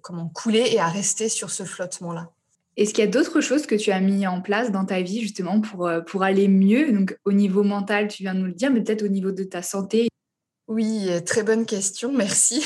comment 0.00 0.28
couler 0.28 0.66
et 0.70 0.80
à 0.80 0.86
rester 0.86 1.28
sur 1.28 1.50
ce 1.50 1.64
flottement-là. 1.64 2.30
Est-ce 2.76 2.92
qu'il 2.92 3.04
y 3.04 3.08
a 3.08 3.10
d'autres 3.10 3.40
choses 3.40 3.66
que 3.66 3.74
tu 3.74 3.90
as 3.90 4.00
mis 4.00 4.26
en 4.26 4.42
place 4.42 4.70
dans 4.70 4.84
ta 4.84 5.00
vie 5.00 5.22
justement 5.22 5.60
pour, 5.60 5.86
euh, 5.86 6.00
pour 6.00 6.22
aller 6.22 6.46
mieux? 6.46 6.92
Donc 6.92 7.18
au 7.24 7.32
niveau 7.32 7.62
mental, 7.62 8.08
tu 8.08 8.22
viens 8.22 8.34
de 8.34 8.40
nous 8.40 8.46
le 8.46 8.52
dire, 8.52 8.70
mais 8.70 8.82
peut-être 8.82 9.02
au 9.02 9.08
niveau 9.08 9.32
de 9.32 9.44
ta 9.44 9.62
santé 9.62 10.08
Oui, 10.68 11.06
euh, 11.08 11.20
très 11.20 11.42
bonne 11.42 11.64
question, 11.64 12.12
merci. 12.12 12.64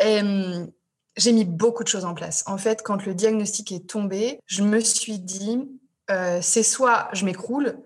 J'ai 1.18 1.32
mis 1.32 1.44
beaucoup 1.44 1.82
de 1.82 1.88
choses 1.88 2.06
en 2.06 2.14
place. 2.14 2.42
En 2.46 2.56
fait, 2.56 2.82
quand 2.82 3.04
le 3.04 3.14
diagnostic 3.14 3.70
est 3.70 3.86
tombé, 3.86 4.38
je 4.46 4.62
me 4.62 4.80
suis 4.80 5.18
dit, 5.18 5.68
euh, 6.10 6.38
c'est 6.40 6.62
soit 6.62 7.10
je 7.12 7.26
m'écroule, 7.26 7.76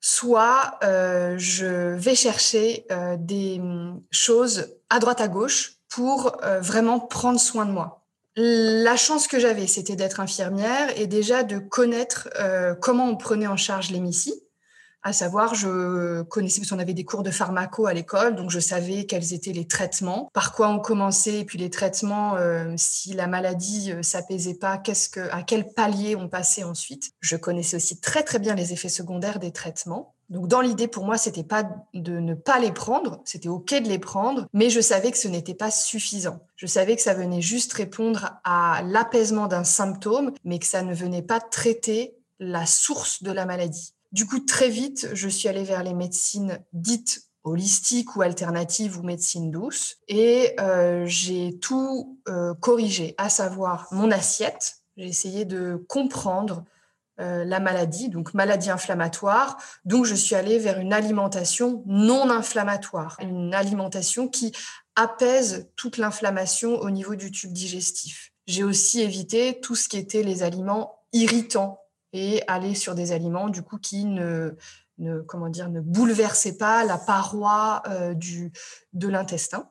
soit 0.00 0.80
je 0.82 1.94
vais 1.94 2.16
chercher 2.16 2.86
des 3.18 3.60
mm, 3.60 4.02
choses 4.10 4.74
à 4.90 4.98
droite 4.98 5.20
à 5.20 5.28
gauche 5.28 5.74
pour 5.88 6.40
vraiment 6.60 6.98
prendre 6.98 7.38
soin 7.38 7.66
de 7.66 7.70
moi. 7.70 8.05
La 8.38 8.96
chance 8.96 9.28
que 9.28 9.38
j'avais, 9.38 9.66
c'était 9.66 9.96
d'être 9.96 10.20
infirmière 10.20 10.92
et 10.98 11.06
déjà 11.06 11.42
de 11.42 11.58
connaître 11.58 12.28
euh, 12.38 12.74
comment 12.74 13.06
on 13.08 13.16
prenait 13.16 13.46
en 13.46 13.56
charge 13.56 13.90
l'hémicie. 13.90 14.45
À 15.06 15.12
savoir, 15.12 15.54
je 15.54 16.22
connaissais, 16.22 16.60
parce 16.60 16.70
qu'on 16.70 16.80
avait 16.80 16.92
des 16.92 17.04
cours 17.04 17.22
de 17.22 17.30
pharmaco 17.30 17.86
à 17.86 17.94
l'école, 17.94 18.34
donc 18.34 18.50
je 18.50 18.58
savais 18.58 19.06
quels 19.06 19.34
étaient 19.34 19.52
les 19.52 19.68
traitements, 19.68 20.28
par 20.32 20.52
quoi 20.52 20.68
on 20.68 20.80
commençait, 20.80 21.38
et 21.38 21.44
puis 21.44 21.60
les 21.60 21.70
traitements, 21.70 22.34
euh, 22.34 22.74
si 22.76 23.12
la 23.12 23.28
maladie 23.28 23.92
euh, 23.92 24.02
s'apaisait 24.02 24.54
pas, 24.54 24.78
qu'est-ce 24.78 25.08
que, 25.08 25.20
à 25.30 25.44
quel 25.44 25.68
palier 25.68 26.16
on 26.16 26.28
passait 26.28 26.64
ensuite. 26.64 27.12
Je 27.20 27.36
connaissais 27.36 27.76
aussi 27.76 28.00
très 28.00 28.24
très 28.24 28.40
bien 28.40 28.56
les 28.56 28.72
effets 28.72 28.88
secondaires 28.88 29.38
des 29.38 29.52
traitements. 29.52 30.16
Donc 30.28 30.48
dans 30.48 30.60
l'idée 30.60 30.88
pour 30.88 31.04
moi, 31.04 31.18
c'était 31.18 31.44
pas 31.44 31.70
de 31.94 32.18
ne 32.18 32.34
pas 32.34 32.58
les 32.58 32.72
prendre, 32.72 33.20
c'était 33.24 33.48
ok 33.48 33.74
de 33.74 33.88
les 33.88 34.00
prendre, 34.00 34.48
mais 34.52 34.70
je 34.70 34.80
savais 34.80 35.12
que 35.12 35.18
ce 35.18 35.28
n'était 35.28 35.54
pas 35.54 35.70
suffisant. 35.70 36.40
Je 36.56 36.66
savais 36.66 36.96
que 36.96 37.02
ça 37.02 37.14
venait 37.14 37.42
juste 37.42 37.72
répondre 37.74 38.40
à 38.42 38.82
l'apaisement 38.84 39.46
d'un 39.46 39.62
symptôme, 39.62 40.32
mais 40.42 40.58
que 40.58 40.66
ça 40.66 40.82
ne 40.82 40.92
venait 40.92 41.22
pas 41.22 41.38
traiter 41.38 42.16
la 42.40 42.66
source 42.66 43.22
de 43.22 43.30
la 43.30 43.46
maladie. 43.46 43.92
Du 44.16 44.24
coup, 44.24 44.40
très 44.40 44.70
vite, 44.70 45.10
je 45.12 45.28
suis 45.28 45.46
allée 45.46 45.62
vers 45.62 45.82
les 45.82 45.92
médecines 45.92 46.64
dites 46.72 47.28
holistiques 47.44 48.16
ou 48.16 48.22
alternatives 48.22 48.98
ou 48.98 49.02
médecine 49.02 49.50
douce 49.50 49.96
et 50.08 50.58
euh, 50.58 51.04
j'ai 51.04 51.58
tout 51.58 52.18
euh, 52.26 52.54
corrigé, 52.54 53.14
à 53.18 53.28
savoir 53.28 53.88
mon 53.90 54.10
assiette. 54.10 54.76
J'ai 54.96 55.08
essayé 55.08 55.44
de 55.44 55.84
comprendre 55.90 56.64
euh, 57.20 57.44
la 57.44 57.60
maladie, 57.60 58.08
donc 58.08 58.32
maladie 58.32 58.70
inflammatoire. 58.70 59.58
Donc, 59.84 60.06
je 60.06 60.14
suis 60.14 60.34
allée 60.34 60.58
vers 60.58 60.78
une 60.78 60.94
alimentation 60.94 61.82
non 61.84 62.30
inflammatoire, 62.30 63.18
une 63.20 63.52
alimentation 63.52 64.28
qui 64.28 64.52
apaise 64.94 65.68
toute 65.76 65.98
l'inflammation 65.98 66.80
au 66.80 66.88
niveau 66.88 67.16
du 67.16 67.30
tube 67.30 67.52
digestif. 67.52 68.32
J'ai 68.46 68.64
aussi 68.64 69.02
évité 69.02 69.60
tout 69.60 69.74
ce 69.74 69.90
qui 69.90 69.98
était 69.98 70.22
les 70.22 70.42
aliments 70.42 71.02
irritants 71.12 71.82
et 72.16 72.42
aller 72.48 72.74
sur 72.74 72.94
des 72.94 73.12
aliments 73.12 73.48
du 73.48 73.62
coup 73.62 73.78
qui 73.78 74.04
ne, 74.06 74.54
comment 75.26 75.48
dire 75.48 75.68
ne 75.68 75.80
bouleversaient 75.80 76.56
pas 76.56 76.84
la 76.84 76.98
paroi 76.98 77.82
euh, 77.88 78.14
du 78.14 78.52
de 78.92 79.08
l'intestin. 79.08 79.70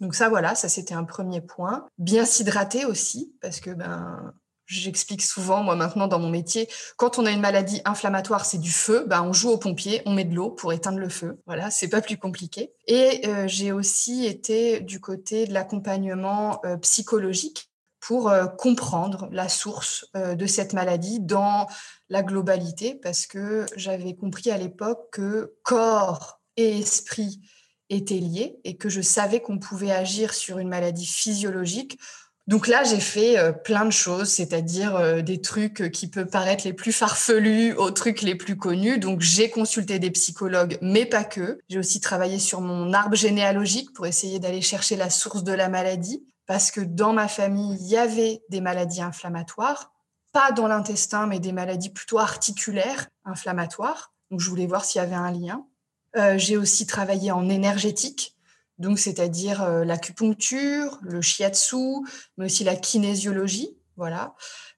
Donc 0.00 0.14
ça 0.14 0.28
voilà, 0.28 0.54
ça 0.54 0.68
c'était 0.68 0.94
un 0.94 1.04
premier 1.04 1.40
point. 1.40 1.86
Bien 1.98 2.24
s'hydrater 2.24 2.84
aussi 2.86 3.34
parce 3.40 3.60
que 3.60 3.70
ben 3.70 4.34
J'explique 4.66 5.20
souvent, 5.20 5.62
moi 5.62 5.76
maintenant 5.76 6.06
dans 6.08 6.18
mon 6.18 6.30
métier, 6.30 6.68
quand 6.96 7.18
on 7.18 7.26
a 7.26 7.30
une 7.30 7.40
maladie 7.40 7.82
inflammatoire, 7.84 8.46
c'est 8.46 8.58
du 8.58 8.70
feu, 8.70 9.04
ben, 9.06 9.22
on 9.22 9.34
joue 9.34 9.50
au 9.50 9.58
pompier, 9.58 10.00
on 10.06 10.14
met 10.14 10.24
de 10.24 10.34
l'eau 10.34 10.50
pour 10.50 10.72
éteindre 10.72 10.98
le 10.98 11.10
feu. 11.10 11.38
Voilà, 11.44 11.70
c'est 11.70 11.88
pas 11.88 12.00
plus 12.00 12.16
compliqué. 12.16 12.72
Et 12.86 13.26
euh, 13.26 13.46
j'ai 13.46 13.72
aussi 13.72 14.24
été 14.24 14.80
du 14.80 15.00
côté 15.00 15.46
de 15.46 15.52
l'accompagnement 15.52 16.64
euh, 16.64 16.78
psychologique 16.78 17.70
pour 18.06 18.28
euh, 18.28 18.46
comprendre 18.46 19.28
la 19.32 19.48
source 19.48 20.06
de 20.14 20.46
cette 20.46 20.72
maladie 20.74 21.20
dans 21.20 21.66
la 22.08 22.22
globalité, 22.22 22.94
parce 22.94 23.26
que 23.26 23.66
j'avais 23.76 24.14
compris 24.14 24.50
à 24.50 24.58
l'époque 24.58 25.08
que 25.12 25.54
corps 25.62 26.40
et 26.56 26.78
esprit 26.78 27.40
étaient 27.90 28.14
liés 28.14 28.56
et 28.64 28.76
que 28.76 28.88
je 28.88 29.00
savais 29.00 29.40
qu'on 29.40 29.58
pouvait 29.58 29.92
agir 29.92 30.34
sur 30.34 30.58
une 30.58 30.68
maladie 30.68 31.06
physiologique 31.06 31.98
donc 32.46 32.68
là, 32.68 32.84
j'ai 32.84 33.00
fait 33.00 33.38
euh, 33.38 33.52
plein 33.52 33.86
de 33.86 33.90
choses, 33.90 34.28
c'est-à-dire 34.28 34.96
euh, 34.96 35.22
des 35.22 35.40
trucs 35.40 35.90
qui 35.90 36.08
peuvent 36.08 36.28
paraître 36.28 36.66
les 36.66 36.74
plus 36.74 36.92
farfelus 36.92 37.72
aux 37.72 37.90
trucs 37.90 38.20
les 38.20 38.34
plus 38.34 38.56
connus. 38.56 38.98
Donc 38.98 39.22
j'ai 39.22 39.48
consulté 39.48 39.98
des 39.98 40.10
psychologues, 40.10 40.76
mais 40.82 41.06
pas 41.06 41.24
que. 41.24 41.58
J'ai 41.70 41.78
aussi 41.78 42.00
travaillé 42.00 42.38
sur 42.38 42.60
mon 42.60 42.92
arbre 42.92 43.16
généalogique 43.16 43.94
pour 43.94 44.06
essayer 44.06 44.40
d'aller 44.40 44.60
chercher 44.60 44.96
la 44.96 45.08
source 45.08 45.42
de 45.42 45.52
la 45.52 45.70
maladie, 45.70 46.22
parce 46.46 46.70
que 46.70 46.80
dans 46.80 47.12
ma 47.12 47.28
famille, 47.28 47.76
il 47.80 47.86
y 47.86 47.96
avait 47.96 48.42
des 48.48 48.60
maladies 48.60 49.02
inflammatoires, 49.02 49.92
pas 50.32 50.52
dans 50.52 50.66
l'intestin, 50.66 51.26
mais 51.26 51.40
des 51.40 51.52
maladies 51.52 51.90
plutôt 51.90 52.18
articulaires 52.18 53.08
inflammatoires. 53.24 54.12
Donc 54.30 54.40
je 54.40 54.50
voulais 54.50 54.66
voir 54.66 54.84
s'il 54.84 55.00
y 55.00 55.04
avait 55.04 55.14
un 55.14 55.30
lien. 55.30 55.66
Euh, 56.16 56.38
j'ai 56.38 56.56
aussi 56.56 56.86
travaillé 56.86 57.32
en 57.32 57.48
énergétique 57.48 58.34
donc 58.78 58.98
c'est-à-dire 58.98 59.62
euh, 59.62 59.84
l'acupuncture, 59.84 60.98
le 61.02 61.22
shiatsu, 61.22 62.00
mais 62.36 62.46
aussi 62.46 62.64
la 62.64 62.74
kinésiologie, 62.74 63.78
voilà, 63.96 64.34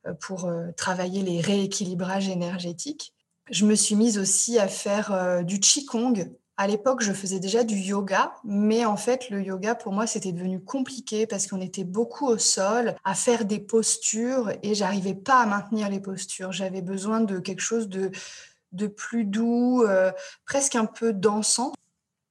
euh, 0.07 0.13
pour 0.13 0.51
travailler 0.77 1.23
les 1.23 1.41
rééquilibrages 1.41 2.29
énergétiques. 2.29 3.15
Je 3.51 3.65
me 3.65 3.75
suis 3.75 3.95
mise 3.95 4.19
aussi 4.19 4.59
à 4.59 4.69
faire 4.69 5.45
du 5.45 5.61
qigong. 5.61 6.37
À 6.57 6.67
l'époque, 6.67 7.03
je 7.03 7.13
faisais 7.13 7.39
déjà 7.39 7.65
du 7.65 7.77
yoga, 7.77 8.35
mais 8.45 8.85
en 8.85 8.97
fait, 8.97 9.29
le 9.31 9.43
yoga, 9.43 9.75
pour 9.75 9.93
moi, 9.93 10.07
c'était 10.07 10.33
devenu 10.33 10.61
compliqué 10.61 11.27
parce 11.27 11.47
qu'on 11.47 11.61
était 11.61 11.85
beaucoup 11.85 12.27
au 12.27 12.39
sol, 12.39 12.95
à 13.05 13.15
faire 13.15 13.45
des 13.45 13.61
postures, 13.61 14.51
et 14.63 14.75
j'arrivais 14.75 15.15
pas 15.15 15.41
à 15.41 15.47
maintenir 15.47 15.89
les 15.91 16.01
postures. 16.01 16.53
J'avais 16.53 16.83
besoin 16.83 17.21
de 17.21 17.41
quelque 17.41 17.61
chose 17.61 17.89
de, 17.89 18.11
de 18.73 18.87
plus 18.87 19.25
doux, 19.25 19.85
presque 20.47 20.77
un 20.77 20.87
peu 20.87 21.13
dansant. 21.13 21.73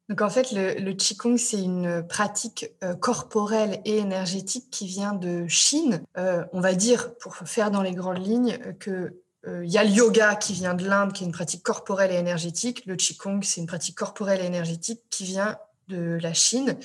Donc 0.10 0.22
en 0.22 0.30
fait, 0.30 0.52
le, 0.52 0.76
le 0.80 0.94
Qigong, 0.94 1.38
c'est 1.38 1.62
une 1.62 2.06
pratique 2.08 2.72
euh, 2.84 2.94
corporelle 2.94 3.82
et 3.86 3.98
énergétique 3.98 4.70
qui 4.70 4.86
vient 4.86 5.14
de 5.14 5.48
Chine. 5.48 6.04
Euh, 6.18 6.44
on 6.54 6.60
va 6.62 6.76
dire, 6.76 7.16
pour 7.16 7.36
faire 7.36 7.72
dans 7.72 7.82
les 7.82 7.94
grandes 7.94 8.24
lignes, 8.26 8.60
euh, 8.66 8.74
que 8.74 9.16
il 9.48 9.72
y 9.72 9.78
a 9.78 9.84
le 9.84 9.90
yoga 9.90 10.36
qui 10.36 10.54
vient 10.54 10.74
de 10.74 10.86
l'Inde, 10.88 11.14
qui 11.14 11.24
est 11.24 11.28
une 11.28 11.34
pratique 11.34 11.64
corporelle 11.64 12.12
et 12.12 12.16
énergétique. 12.16 12.84
Le 12.86 12.96
Qigong, 12.96 13.42
c'est 13.44 13.62
une 13.62 13.68
pratique 13.68 13.96
corporelle 13.96 14.42
et 14.42 14.46
énergétique 14.46 15.02
qui 15.10 15.24
vient 15.24 15.58
de 15.88 16.18
la 16.22 16.34
Chine. 16.34 16.78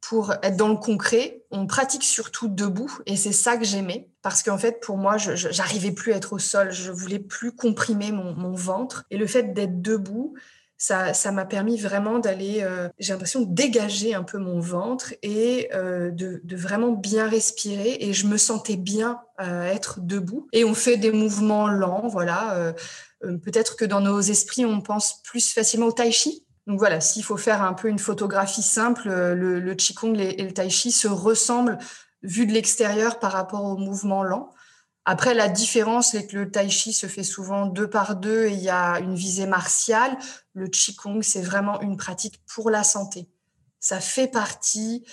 Pour 0.00 0.34
être 0.42 0.56
dans 0.56 0.68
le 0.68 0.76
concret, 0.76 1.44
on 1.50 1.66
pratique 1.66 2.04
surtout 2.04 2.46
debout 2.46 2.98
et 3.06 3.16
c'est 3.16 3.32
ça 3.32 3.56
que 3.56 3.64
j'aimais 3.64 4.10
parce 4.20 4.42
qu'en 4.42 4.58
fait, 4.58 4.80
pour 4.80 4.98
moi, 4.98 5.16
j'arrivais 5.16 5.92
plus 5.92 6.12
à 6.12 6.16
être 6.16 6.34
au 6.34 6.38
sol, 6.38 6.72
je 6.72 6.92
voulais 6.92 7.18
plus 7.18 7.52
comprimer 7.52 8.12
mon, 8.12 8.34
mon 8.34 8.52
ventre 8.52 9.04
et 9.10 9.16
le 9.16 9.26
fait 9.26 9.54
d'être 9.54 9.80
debout, 9.80 10.34
ça 10.76 11.32
m'a 11.32 11.44
permis 11.44 11.78
vraiment 11.78 12.18
d'aller, 12.18 12.60
euh, 12.62 12.88
j'ai 12.98 13.12
l'impression, 13.12 13.42
dégager 13.42 14.14
un 14.14 14.22
peu 14.22 14.38
mon 14.38 14.60
ventre 14.60 15.14
et 15.22 15.68
euh, 15.74 16.10
de, 16.10 16.40
vraiment 16.56 16.92
bien 16.92 17.28
respirer. 17.28 17.96
Et 18.00 18.12
je 18.12 18.26
me 18.26 18.36
sentais 18.36 18.76
bien 18.76 19.20
à 19.38 19.68
être 19.68 20.00
debout. 20.00 20.48
Et 20.52 20.64
on 20.64 20.74
fait 20.74 20.96
des 20.96 21.12
mouvements 21.12 21.68
lents, 21.68 22.08
voilà. 22.08 22.54
Euh, 22.56 22.72
peut-être 23.38 23.76
que 23.76 23.84
dans 23.84 24.00
nos 24.00 24.20
esprits, 24.20 24.64
on 24.64 24.80
pense 24.80 25.22
plus 25.22 25.52
facilement 25.52 25.86
au 25.86 25.92
tai 25.92 26.12
chi. 26.12 26.44
Donc 26.66 26.78
voilà, 26.78 27.00
s'il 27.00 27.24
faut 27.24 27.36
faire 27.36 27.62
un 27.62 27.74
peu 27.74 27.88
une 27.88 27.98
photographie 27.98 28.62
simple, 28.62 29.08
le, 29.08 29.60
le 29.60 29.74
qigong 29.74 30.14
et 30.18 30.42
le 30.42 30.52
tai 30.52 30.70
chi 30.70 30.92
se 30.92 31.08
ressemblent 31.08 31.78
vu 32.22 32.46
de 32.46 32.52
l'extérieur 32.52 33.18
par 33.18 33.32
rapport 33.32 33.64
au 33.64 33.76
mouvement 33.76 34.22
lent. 34.22 34.50
Après, 35.06 35.34
la 35.34 35.48
différence, 35.48 36.12
c'est 36.12 36.26
que 36.26 36.36
le 36.36 36.50
tai 36.50 36.70
chi 36.70 36.94
se 36.94 37.06
fait 37.06 37.22
souvent 37.22 37.66
deux 37.66 37.88
par 37.90 38.16
deux 38.16 38.46
et 38.46 38.52
il 38.52 38.60
y 38.60 38.70
a 38.70 39.00
une 39.00 39.14
visée 39.14 39.46
martiale. 39.46 40.16
Le 40.54 40.66
qigong, 40.66 41.20
c'est 41.20 41.42
vraiment 41.42 41.80
une 41.82 41.98
pratique 41.98 42.40
pour 42.46 42.70
la 42.70 42.84
santé. 42.84 43.28
Ça 43.80 44.00
fait 44.00 44.28
partie 44.28 45.04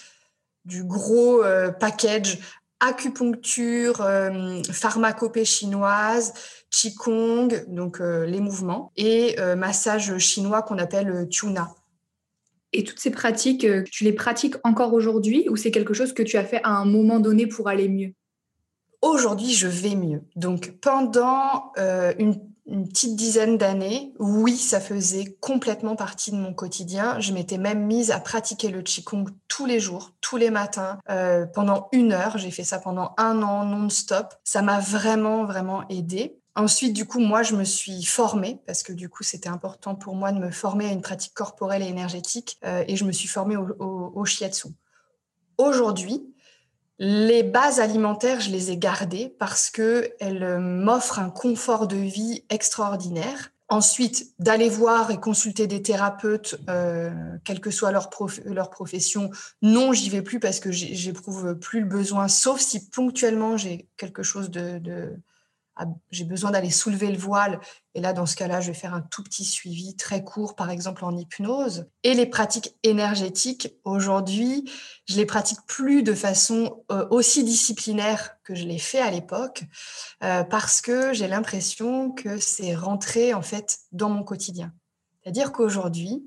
du 0.63 0.85
gros 0.85 1.43
euh, 1.43 1.71
package 1.71 2.39
acupuncture, 2.79 4.01
euh, 4.01 4.63
pharmacopée 4.71 5.45
chinoise, 5.45 6.33
qigong, 6.69 7.65
donc 7.67 7.99
euh, 7.99 8.25
les 8.25 8.39
mouvements, 8.39 8.91
et 8.95 9.35
massage 9.57 10.17
chinois 10.17 10.61
qu'on 10.61 10.77
appelle 10.77 11.27
tuna. 11.29 11.75
Et 12.73 12.85
toutes 12.85 12.99
ces 12.99 13.11
pratiques, 13.11 13.67
tu 13.91 14.05
les 14.05 14.13
pratiques 14.13 14.55
encore 14.63 14.93
aujourd'hui 14.93 15.47
ou 15.49 15.57
c'est 15.57 15.71
quelque 15.71 15.93
chose 15.93 16.13
que 16.13 16.23
tu 16.23 16.37
as 16.37 16.45
fait 16.45 16.61
à 16.63 16.69
un 16.69 16.85
moment 16.85 17.19
donné 17.19 17.45
pour 17.45 17.67
aller 17.67 17.89
mieux? 17.89 18.13
Aujourd'hui, 19.01 19.51
je 19.51 19.67
vais 19.67 19.95
mieux. 19.95 20.23
Donc, 20.35 20.77
pendant 20.79 21.71
euh, 21.77 22.13
une, 22.19 22.35
petite 22.87 23.15
dizaine 23.15 23.57
d'années, 23.57 24.13
oui, 24.19 24.55
ça 24.55 24.79
faisait 24.79 25.35
complètement 25.41 25.95
partie 25.95 26.31
de 26.31 26.37
mon 26.37 26.53
quotidien. 26.53 27.19
Je 27.19 27.33
m'étais 27.33 27.57
même 27.57 27.85
mise 27.85 28.11
à 28.11 28.19
pratiquer 28.19 28.69
le 28.69 28.81
Qigong 28.81 29.25
tous 29.47 29.65
les 29.65 29.79
jours, 29.79 30.11
tous 30.21 30.37
les 30.37 30.51
matins, 30.51 30.99
euh, 31.09 31.45
pendant 31.47 31.89
une 31.91 32.13
heure. 32.13 32.37
J'ai 32.37 32.51
fait 32.51 32.63
ça 32.63 32.79
pendant 32.79 33.13
un 33.17 33.41
an 33.41 33.65
non-stop. 33.65 34.35
Ça 34.43 34.61
m'a 34.61 34.79
vraiment, 34.79 35.45
vraiment 35.45 35.85
aidé. 35.89 36.37
Ensuite, 36.55 36.93
du 36.93 37.05
coup, 37.05 37.19
moi, 37.19 37.43
je 37.43 37.55
me 37.55 37.63
suis 37.63 38.03
formée 38.03 38.61
parce 38.67 38.83
que 38.83 38.93
du 38.93 39.09
coup, 39.09 39.23
c'était 39.23 39.49
important 39.49 39.95
pour 39.95 40.15
moi 40.15 40.31
de 40.31 40.39
me 40.39 40.51
former 40.51 40.85
à 40.85 40.91
une 40.91 41.01
pratique 41.01 41.33
corporelle 41.33 41.81
et 41.81 41.87
énergétique 41.87 42.57
euh, 42.65 42.83
et 42.87 42.95
je 42.95 43.05
me 43.05 43.11
suis 43.11 43.27
formée 43.27 43.57
au, 43.57 43.67
au, 43.79 44.11
au 44.13 44.25
shiatsu. 44.25 44.67
Aujourd'hui, 45.57 46.30
les 47.03 47.41
bases 47.41 47.79
alimentaires, 47.79 48.41
je 48.41 48.51
les 48.51 48.69
ai 48.69 48.77
gardées 48.77 49.35
parce 49.39 49.71
qu'elles 49.71 50.59
m'offrent 50.59 51.17
un 51.17 51.31
confort 51.31 51.87
de 51.87 51.95
vie 51.95 52.43
extraordinaire. 52.51 53.51
Ensuite, 53.69 54.35
d'aller 54.37 54.69
voir 54.69 55.09
et 55.09 55.19
consulter 55.19 55.65
des 55.65 55.81
thérapeutes, 55.81 56.59
euh, 56.69 57.09
quelle 57.43 57.59
que 57.59 57.71
soit 57.71 57.91
leur 57.91 58.69
profession, 58.69 59.31
non, 59.63 59.93
j'y 59.93 60.11
vais 60.11 60.21
plus 60.21 60.39
parce 60.39 60.59
que 60.59 60.71
j'éprouve 60.71 61.55
plus 61.55 61.79
le 61.79 61.87
besoin, 61.87 62.27
sauf 62.27 62.59
si 62.59 62.87
ponctuellement 62.89 63.57
j'ai 63.57 63.89
quelque 63.97 64.21
chose 64.21 64.51
de, 64.51 65.11
j'ai 66.11 66.25
besoin 66.25 66.51
d'aller 66.51 66.69
soulever 66.69 67.11
le 67.11 67.17
voile. 67.17 67.59
Et 67.95 68.01
là, 68.01 68.13
dans 68.13 68.25
ce 68.25 68.35
cas-là, 68.35 68.61
je 68.61 68.67
vais 68.67 68.77
faire 68.77 68.93
un 68.93 69.01
tout 69.01 69.23
petit 69.23 69.45
suivi 69.45 69.95
très 69.95 70.23
court, 70.23 70.55
par 70.55 70.69
exemple 70.69 71.03
en 71.03 71.15
hypnose. 71.15 71.87
Et 72.03 72.13
les 72.13 72.25
pratiques 72.25 72.75
énergétiques, 72.83 73.75
aujourd'hui, 73.83 74.69
je 75.07 75.15
les 75.15 75.25
pratique 75.25 75.59
plus 75.67 76.03
de 76.03 76.13
façon 76.13 76.83
euh, 76.91 77.07
aussi 77.09 77.43
disciplinaire 77.43 78.37
que 78.43 78.55
je 78.55 78.65
l'ai 78.65 78.79
fait 78.79 79.01
à 79.01 79.11
l'époque, 79.11 79.63
euh, 80.23 80.43
parce 80.43 80.81
que 80.81 81.13
j'ai 81.13 81.27
l'impression 81.27 82.11
que 82.11 82.37
c'est 82.37 82.75
rentré 82.75 83.33
en 83.33 83.41
fait 83.41 83.79
dans 83.91 84.09
mon 84.09 84.23
quotidien. 84.23 84.73
C'est-à-dire 85.21 85.51
qu'aujourd'hui, 85.51 86.23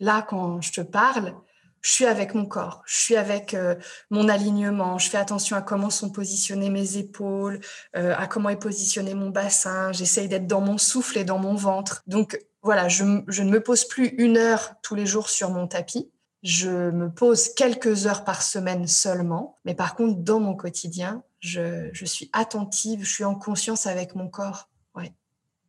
là, 0.00 0.22
quand 0.22 0.60
je 0.60 0.72
te 0.72 0.80
parle, 0.80 1.34
je 1.80 1.90
suis 1.90 2.06
avec 2.06 2.34
mon 2.34 2.46
corps, 2.46 2.82
je 2.86 2.96
suis 2.96 3.16
avec 3.16 3.54
euh, 3.54 3.74
mon 4.10 4.28
alignement, 4.28 4.98
je 4.98 5.08
fais 5.08 5.18
attention 5.18 5.56
à 5.56 5.62
comment 5.62 5.90
sont 5.90 6.10
positionnées 6.10 6.70
mes 6.70 6.96
épaules, 6.96 7.60
euh, 7.96 8.14
à 8.16 8.26
comment 8.26 8.48
est 8.48 8.56
positionné 8.56 9.14
mon 9.14 9.30
bassin, 9.30 9.92
j'essaye 9.92 10.28
d'être 10.28 10.46
dans 10.46 10.60
mon 10.60 10.78
souffle 10.78 11.18
et 11.18 11.24
dans 11.24 11.38
mon 11.38 11.54
ventre. 11.54 12.02
Donc 12.06 12.40
voilà, 12.62 12.88
je, 12.88 13.04
ne 13.04 13.50
me 13.50 13.62
pose 13.62 13.84
plus 13.86 14.08
une 14.18 14.36
heure 14.36 14.74
tous 14.82 14.94
les 14.94 15.06
jours 15.06 15.30
sur 15.30 15.50
mon 15.50 15.66
tapis, 15.66 16.10
je 16.42 16.90
me 16.90 17.10
pose 17.10 17.54
quelques 17.54 18.06
heures 18.06 18.24
par 18.24 18.42
semaine 18.42 18.86
seulement, 18.86 19.58
mais 19.64 19.74
par 19.74 19.94
contre, 19.94 20.20
dans 20.20 20.40
mon 20.40 20.54
quotidien, 20.54 21.22
je, 21.40 21.88
je 21.92 22.04
suis 22.04 22.30
attentive, 22.32 23.04
je 23.04 23.12
suis 23.12 23.24
en 23.24 23.34
conscience 23.34 23.86
avec 23.86 24.14
mon 24.14 24.28
corps. 24.28 24.68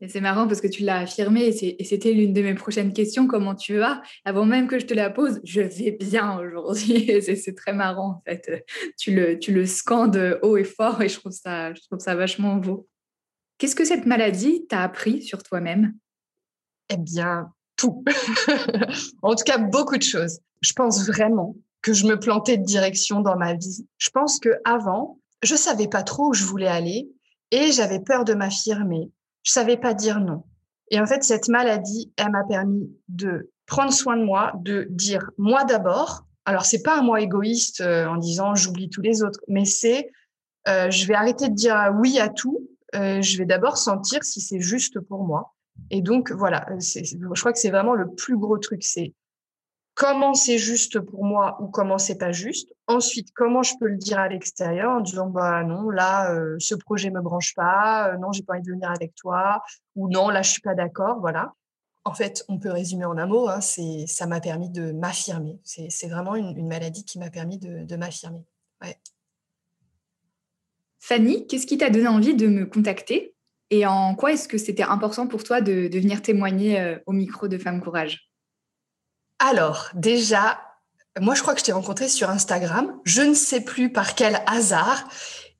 C'est 0.08 0.22
marrant 0.22 0.48
parce 0.48 0.62
que 0.62 0.68
tu 0.68 0.84
l'as 0.84 1.00
affirmé 1.00 1.48
et 1.48 1.84
c'était 1.84 2.14
l'une 2.14 2.32
de 2.32 2.42
mes 2.42 2.54
prochaines 2.54 2.94
questions. 2.94 3.28
Comment 3.28 3.54
tu 3.54 3.78
vas? 3.78 4.02
Avant 4.24 4.46
même 4.46 4.68
que 4.68 4.80
je 4.80 4.86
te 4.86 4.94
la 4.94 5.10
pose, 5.10 5.42
je 5.44 5.60
vais 5.60 5.92
bien 5.92 6.40
aujourd'hui. 6.40 7.22
C'est 7.22 7.56
très 7.56 7.74
marrant 7.74 8.12
en 8.12 8.22
fait. 8.26 8.66
Tu 8.98 9.14
le, 9.14 9.38
tu 9.38 9.52
le 9.52 9.66
scandes 9.66 10.40
haut 10.42 10.56
et 10.56 10.64
fort 10.64 11.02
et 11.02 11.10
je 11.10 11.20
trouve 11.20 11.34
ça, 11.34 11.74
je 11.74 11.82
trouve 11.82 12.00
ça 12.00 12.16
vachement 12.16 12.56
beau. 12.56 12.88
Qu'est-ce 13.58 13.76
que 13.76 13.84
cette 13.84 14.06
maladie 14.06 14.66
t'a 14.68 14.84
appris 14.84 15.22
sur 15.22 15.44
toi-même? 15.44 15.94
Eh 16.90 16.98
bien, 16.98 17.52
tout. 17.76 18.06
en 19.22 19.36
tout 19.36 19.44
cas, 19.44 19.58
beaucoup 19.58 19.98
de 19.98 20.04
choses. 20.04 20.40
Je 20.62 20.72
pense 20.72 21.06
vraiment 21.08 21.58
que 21.82 21.94
je 21.94 22.06
me 22.08 22.18
plantais 22.18 22.58
de 22.58 22.64
direction 22.64 23.20
dans 23.20 23.38
ma 23.38 23.54
vie. 23.54 23.86
Je 23.98 24.10
pense 24.12 24.40
que 24.40 24.50
avant, 24.64 25.20
je 25.44 25.56
savais 25.56 25.90
pas 25.90 26.04
trop 26.04 26.30
où 26.30 26.34
je 26.34 26.46
voulais 26.46 26.68
aller 26.68 27.10
et 27.52 27.74
j'avais 27.74 28.00
peur 28.00 28.24
de 28.24 28.34
m'affirmer 28.34 29.12
je 29.44 29.52
savais 29.52 29.78
pas 29.78 29.94
dire 29.94 30.20
non. 30.20 30.44
Et 30.92 31.00
en 31.00 31.06
fait, 31.06 31.24
cette 31.24 31.48
maladie, 31.48 32.12
elle 32.18 32.32
m'a 32.32 32.44
permis 32.44 32.90
de 33.08 33.52
prendre 33.66 33.94
soin 33.94 34.18
de 34.18 34.24
moi, 34.24 34.54
de 34.62 34.88
dire 34.90 35.30
moi 35.38 35.64
d'abord. 35.64 36.26
Alors, 36.46 36.66
c'est 36.66 36.82
pas 36.82 36.98
un 36.98 37.04
moi 37.04 37.22
égoïste 37.22 37.82
euh, 37.82 38.08
en 38.08 38.18
disant 38.18 38.56
j'oublie 38.56 38.90
tous 38.90 39.02
les 39.02 39.22
autres, 39.22 39.40
mais 39.48 39.66
c'est 39.66 40.10
euh, 40.68 40.90
je 40.90 41.06
vais 41.06 41.14
arrêter 41.14 41.50
de 41.50 41.54
dire 41.54 41.92
oui 41.96 42.20
à 42.20 42.30
tout. 42.30 42.68
Euh, 42.96 43.22
je 43.22 43.38
vais 43.38 43.46
d'abord 43.46 43.78
sentir 43.78 44.24
si 44.24 44.42
c'est 44.42 44.60
juste 44.60 45.00
pour 45.00 45.24
moi. 45.24 45.54
Et 45.92 46.02
donc, 46.02 46.32
voilà, 46.32 46.68
je 46.78 47.40
crois 47.40 47.54
que 47.54 47.60
c'est 47.60 47.70
vraiment 47.70 47.94
le 47.94 48.10
plus 48.14 48.38
gros 48.38 48.58
truc. 48.58 48.84
Comment 50.00 50.34
c'est 50.34 50.58
juste 50.58 51.02
pour 51.02 51.26
moi 51.26 51.58
ou 51.62 51.68
comment 51.68 51.98
c'est 51.98 52.18
pas 52.18 52.32
juste. 52.32 52.74
Ensuite, 52.88 53.34
comment 53.36 53.64
je 53.64 53.74
peux 53.78 53.90
le 53.90 53.98
dire 53.98 54.18
à 54.18 54.30
l'extérieur 54.30 54.92
en 54.92 55.02
disant 55.02 55.28
bah 55.28 55.62
non, 55.66 55.90
là 55.90 56.34
euh, 56.34 56.56
ce 56.58 56.74
projet 56.74 57.10
me 57.10 57.22
branche 57.22 57.54
pas, 57.54 58.14
euh, 58.14 58.18
non, 58.18 58.32
j'ai 58.32 58.44
pas 58.44 58.54
envie 58.54 58.64
de 58.64 58.72
venir 58.72 58.90
avec 58.90 59.14
toi 59.14 59.62
ou 59.96 60.10
non, 60.10 60.30
là 60.30 60.42
je 60.42 60.52
suis 60.52 60.62
pas 60.62 60.74
d'accord, 60.74 61.20
voilà. 61.20 61.54
En 62.06 62.14
fait, 62.14 62.46
on 62.48 62.60
peut 62.60 62.72
résumer 62.72 63.04
en 63.04 63.18
un 63.18 63.28
mot, 63.28 63.50
hein, 63.50 63.60
ça 63.60 64.26
m'a 64.26 64.40
permis 64.40 64.70
de 64.70 64.94
m'affirmer. 64.94 65.60
C'est 65.66 66.08
vraiment 66.08 66.36
une, 66.36 66.66
maladie 66.66 67.04
qui 67.04 67.20
m'a 67.20 67.30
permis 67.30 67.60
de, 67.60 67.96
m'affirmer. 67.98 68.40
Fanny, 71.02 71.46
qu'est-ce 71.46 71.68
qui 71.68 71.78
t'a 71.78 71.90
donné 71.90 72.08
envie 72.08 72.36
de 72.36 72.48
me 72.48 72.66
contacter 72.66 73.36
et 73.70 73.86
en 73.86 74.16
quoi 74.16 74.32
est-ce 74.32 74.48
que 74.48 74.58
c'était 74.58 74.84
important 74.84 75.28
pour 75.28 75.44
toi 75.44 75.62
de, 75.62 75.90
de 75.90 76.00
venir 76.00 76.22
témoigner 76.24 76.80
euh, 76.80 76.98
au 77.06 77.12
micro 77.12 77.48
de 77.48 77.58
Femme 77.58 77.82
Courage? 77.82 78.29
Alors, 79.40 79.90
déjà, 79.94 80.60
moi, 81.20 81.34
je 81.34 81.42
crois 81.42 81.54
que 81.54 81.60
je 81.60 81.66
t'ai 81.66 81.72
rencontré 81.72 82.08
sur 82.08 82.30
Instagram. 82.30 82.94
Je 83.04 83.22
ne 83.22 83.34
sais 83.34 83.62
plus 83.62 83.92
par 83.92 84.16
quel 84.16 84.42
hasard. 84.46 85.08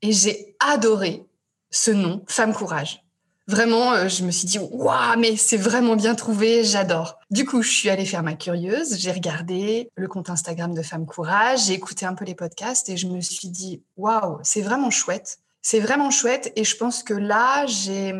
Et 0.02 0.12
j'ai 0.12 0.56
adoré 0.60 1.26
ce 1.70 1.90
nom, 1.90 2.24
Femme 2.26 2.54
Courage. 2.54 3.04
Vraiment, 3.46 3.92
euh, 3.92 4.08
je 4.08 4.22
me 4.22 4.30
suis 4.30 4.46
dit, 4.46 4.58
waouh, 4.58 5.18
mais 5.18 5.36
c'est 5.36 5.56
vraiment 5.56 5.96
bien 5.96 6.14
trouvé, 6.14 6.62
j'adore. 6.62 7.18
Du 7.30 7.44
coup, 7.44 7.62
je 7.62 7.70
suis 7.70 7.90
allée 7.90 8.04
faire 8.04 8.22
ma 8.22 8.34
curieuse, 8.34 8.96
j'ai 8.96 9.10
regardé 9.10 9.90
le 9.96 10.06
compte 10.06 10.30
Instagram 10.30 10.72
de 10.72 10.82
Femme 10.82 11.04
Courage, 11.04 11.66
j'ai 11.66 11.72
écouté 11.72 12.06
un 12.06 12.14
peu 12.14 12.24
les 12.24 12.36
podcasts 12.36 12.88
et 12.88 12.96
je 12.96 13.08
me 13.08 13.20
suis 13.20 13.48
dit, 13.48 13.82
waouh, 13.96 14.38
c'est 14.44 14.62
vraiment 14.62 14.90
chouette. 14.90 15.40
C'est 15.62 15.80
vraiment 15.80 16.10
chouette 16.10 16.52
et 16.54 16.62
je 16.62 16.76
pense 16.76 17.02
que 17.02 17.12
là, 17.12 17.66
j'ai, 17.66 18.14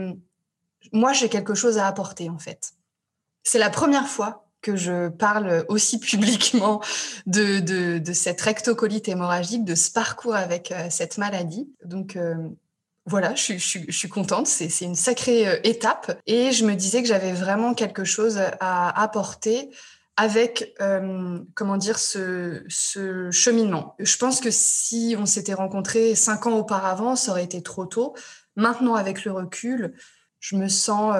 moi, 0.92 1.12
j'ai 1.12 1.28
quelque 1.28 1.54
chose 1.54 1.78
à 1.78 1.86
apporter 1.86 2.28
en 2.28 2.38
fait. 2.38 2.72
C'est 3.44 3.58
la 3.58 3.70
première 3.70 4.08
fois 4.08 4.49
que 4.62 4.76
je 4.76 5.08
parle 5.08 5.64
aussi 5.68 5.98
publiquement 6.00 6.80
de, 7.26 8.00
cette 8.12 8.40
rectocolite 8.40 9.08
hémorragique, 9.08 9.64
de 9.64 9.74
ce 9.74 9.90
parcours 9.90 10.34
avec 10.34 10.72
euh, 10.72 10.86
cette 10.90 11.18
maladie. 11.18 11.68
Donc 11.84 12.16
euh, 12.16 12.34
voilà, 13.06 13.34
je, 13.34 13.56
suis 13.56 14.08
contente, 14.08 14.46
c'est 14.46 14.84
une 14.84 14.94
sacrée 14.94 15.48
euh, 15.48 15.60
étape. 15.64 16.20
Et 16.26 16.52
je 16.52 16.64
me 16.64 16.74
disais 16.74 17.02
que 17.02 17.08
j'avais 17.08 17.32
vraiment 17.32 17.74
quelque 17.74 18.04
chose 18.04 18.40
à 18.60 19.02
apporter 19.02 19.70
avec, 20.16 20.76
comment 21.54 21.78
dire, 21.78 21.98
ce, 21.98 22.62
cheminement. 23.30 23.94
Je 23.98 24.18
pense 24.18 24.40
que 24.40 24.50
si 24.50 25.16
on 25.18 25.24
s'était 25.24 25.54
rencontrés 25.54 26.14
cinq 26.14 26.46
ans 26.46 26.58
auparavant, 26.58 27.16
ça 27.16 27.30
aurait 27.30 27.44
été 27.44 27.62
trop 27.62 27.86
tôt. 27.86 28.14
Maintenant, 28.54 28.96
avec 28.96 29.24
le 29.24 29.32
recul, 29.32 29.94
je 30.38 30.56
me 30.56 30.68
sens 30.68 31.14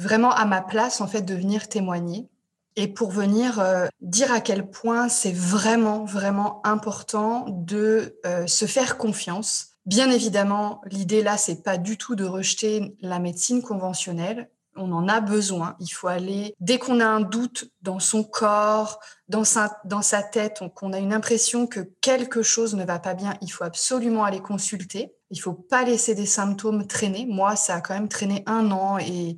vraiment 0.00 0.32
à 0.32 0.46
ma 0.46 0.62
place 0.62 1.00
en 1.00 1.06
fait 1.06 1.22
de 1.22 1.34
venir 1.34 1.68
témoigner 1.68 2.28
et 2.76 2.88
pour 2.88 3.10
venir 3.10 3.60
euh, 3.60 3.86
dire 4.00 4.32
à 4.32 4.40
quel 4.40 4.70
point 4.70 5.08
c'est 5.08 5.34
vraiment 5.34 6.04
vraiment 6.04 6.60
important 6.64 7.44
de 7.48 8.18
euh, 8.24 8.46
se 8.46 8.64
faire 8.64 8.96
confiance. 8.96 9.72
Bien 9.86 10.10
évidemment, 10.10 10.80
l'idée 10.86 11.22
là 11.22 11.36
c'est 11.36 11.62
pas 11.62 11.76
du 11.76 11.98
tout 11.98 12.14
de 12.14 12.24
rejeter 12.24 12.96
la 13.00 13.18
médecine 13.18 13.62
conventionnelle. 13.62 14.50
On 14.76 14.92
en 14.92 15.08
a 15.08 15.20
besoin. 15.20 15.76
Il 15.80 15.88
faut 15.88 16.06
aller 16.06 16.54
dès 16.60 16.78
qu'on 16.78 17.00
a 17.00 17.06
un 17.06 17.20
doute 17.20 17.70
dans 17.82 17.98
son 17.98 18.22
corps, 18.22 19.00
dans 19.28 19.44
sa 19.44 19.76
dans 19.84 20.00
sa 20.00 20.22
tête, 20.22 20.62
qu'on 20.74 20.92
a 20.92 20.98
une 20.98 21.12
impression 21.12 21.66
que 21.66 21.80
quelque 22.00 22.42
chose 22.42 22.74
ne 22.74 22.84
va 22.84 22.98
pas 23.00 23.14
bien, 23.14 23.34
il 23.42 23.48
faut 23.48 23.64
absolument 23.64 24.24
aller 24.24 24.40
consulter. 24.40 25.12
Il 25.30 25.40
faut 25.40 25.52
pas 25.52 25.84
laisser 25.84 26.14
des 26.14 26.26
symptômes 26.26 26.86
traîner. 26.86 27.26
Moi, 27.26 27.54
ça 27.56 27.76
a 27.76 27.80
quand 27.80 27.94
même 27.94 28.08
traîné 28.08 28.42
un 28.46 28.70
an 28.72 28.98
et 28.98 29.36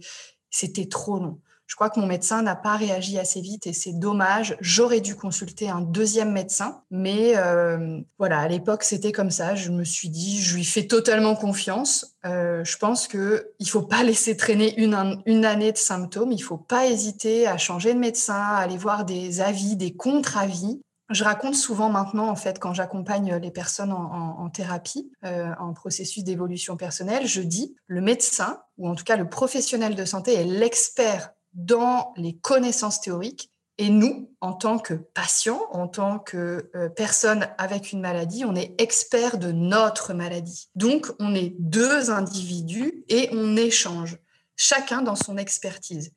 c'était 0.52 0.86
trop 0.86 1.18
long. 1.18 1.40
Je 1.72 1.74
crois 1.74 1.88
que 1.88 1.98
mon 1.98 2.06
médecin 2.06 2.42
n'a 2.42 2.54
pas 2.54 2.76
réagi 2.76 3.18
assez 3.18 3.40
vite 3.40 3.66
et 3.66 3.72
c'est 3.72 3.94
dommage. 3.94 4.58
J'aurais 4.60 5.00
dû 5.00 5.16
consulter 5.16 5.70
un 5.70 5.80
deuxième 5.80 6.30
médecin, 6.30 6.82
mais 6.90 7.32
euh, 7.36 7.98
voilà, 8.18 8.40
à 8.40 8.48
l'époque 8.48 8.82
c'était 8.82 9.10
comme 9.10 9.30
ça. 9.30 9.54
Je 9.54 9.70
me 9.70 9.82
suis 9.82 10.10
dit, 10.10 10.38
je 10.42 10.54
lui 10.54 10.64
fais 10.64 10.86
totalement 10.86 11.34
confiance. 11.34 12.14
Euh, 12.26 12.62
je 12.62 12.76
pense 12.76 13.08
que 13.08 13.52
il 13.58 13.70
faut 13.70 13.80
pas 13.80 14.02
laisser 14.02 14.36
traîner 14.36 14.78
une, 14.78 15.22
une 15.24 15.46
année 15.46 15.72
de 15.72 15.78
symptômes. 15.78 16.32
Il 16.32 16.42
faut 16.42 16.58
pas 16.58 16.88
hésiter 16.88 17.46
à 17.46 17.56
changer 17.56 17.94
de 17.94 17.98
médecin, 17.98 18.34
à 18.34 18.58
aller 18.58 18.76
voir 18.76 19.06
des 19.06 19.40
avis, 19.40 19.74
des 19.74 19.94
contre-avis. 19.94 20.82
Je 21.12 21.24
raconte 21.24 21.54
souvent 21.54 21.90
maintenant, 21.90 22.28
en 22.28 22.36
fait, 22.36 22.58
quand 22.58 22.72
j'accompagne 22.72 23.36
les 23.36 23.50
personnes 23.50 23.92
en, 23.92 24.48
thérapie, 24.50 25.10
euh, 25.24 25.52
en 25.58 25.72
processus 25.74 26.24
d'évolution 26.24 26.76
personnelle, 26.76 27.26
je 27.26 27.42
dis 27.42 27.76
le 27.86 28.00
médecin, 28.00 28.62
ou 28.78 28.88
en 28.88 28.94
tout 28.94 29.04
cas 29.04 29.16
le 29.16 29.28
professionnel 29.28 29.94
de 29.94 30.04
santé, 30.04 30.34
est 30.34 30.44
l'expert 30.44 31.32
dans 31.52 32.14
les 32.16 32.36
connaissances 32.36 33.00
théoriques. 33.00 33.50
Et 33.78 33.88
nous, 33.88 34.30
en 34.40 34.52
tant 34.52 34.78
que 34.78 34.94
patients, 34.94 35.62
en 35.70 35.88
tant 35.88 36.18
que 36.18 36.70
euh, 36.74 36.88
personne 36.88 37.48
avec 37.58 37.92
une 37.92 38.00
maladie, 38.00 38.44
on 38.44 38.54
est 38.54 38.74
expert 38.80 39.38
de 39.38 39.50
notre 39.50 40.14
maladie. 40.14 40.68
Donc, 40.74 41.10
on 41.18 41.34
est 41.34 41.54
deux 41.58 42.10
individus 42.10 43.04
et 43.08 43.28
on 43.32 43.56
échange, 43.56 44.18
chacun 44.56 45.02
dans 45.02 45.16
son 45.16 45.36
expertise. 45.36 46.12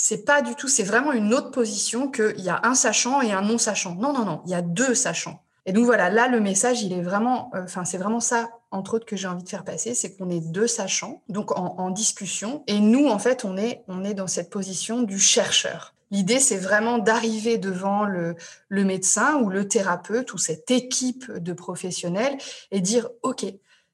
C'est 0.00 0.24
pas 0.24 0.42
du 0.42 0.54
tout, 0.54 0.68
c'est 0.68 0.84
vraiment 0.84 1.12
une 1.12 1.34
autre 1.34 1.50
position 1.50 2.08
qu'il 2.08 2.40
y 2.40 2.48
a 2.48 2.60
un 2.62 2.76
sachant 2.76 3.20
et 3.20 3.32
un 3.32 3.42
non 3.42 3.58
sachant. 3.58 3.96
Non, 3.96 4.12
non, 4.12 4.24
non, 4.24 4.42
il 4.44 4.52
y 4.52 4.54
a 4.54 4.62
deux 4.62 4.94
sachants. 4.94 5.42
Et 5.66 5.72
donc 5.72 5.86
voilà, 5.86 6.08
là, 6.08 6.28
le 6.28 6.38
message, 6.38 6.82
il 6.82 6.92
est 6.92 7.02
vraiment, 7.02 7.50
euh, 7.56 7.64
enfin, 7.64 7.84
c'est 7.84 7.98
vraiment 7.98 8.20
ça, 8.20 8.48
entre 8.70 8.94
autres, 8.94 9.06
que 9.06 9.16
j'ai 9.16 9.26
envie 9.26 9.42
de 9.42 9.48
faire 9.48 9.64
passer, 9.64 9.94
c'est 9.94 10.16
qu'on 10.16 10.30
est 10.30 10.40
deux 10.40 10.68
sachants, 10.68 11.20
donc 11.28 11.50
en, 11.58 11.90
discussion. 11.90 12.62
Et 12.68 12.78
nous, 12.78 13.08
en 13.08 13.18
fait, 13.18 13.44
on 13.44 13.56
est, 13.56 13.82
on 13.88 14.04
est 14.04 14.14
dans 14.14 14.28
cette 14.28 14.50
position 14.50 15.02
du 15.02 15.18
chercheur. 15.18 15.94
L'idée, 16.12 16.38
c'est 16.38 16.58
vraiment 16.58 16.98
d'arriver 16.98 17.58
devant 17.58 18.04
le, 18.04 18.36
le 18.68 18.84
médecin 18.84 19.40
ou 19.42 19.50
le 19.50 19.66
thérapeute 19.66 20.32
ou 20.32 20.38
cette 20.38 20.70
équipe 20.70 21.30
de 21.32 21.52
professionnels 21.52 22.38
et 22.70 22.80
dire, 22.80 23.08
OK, 23.24 23.44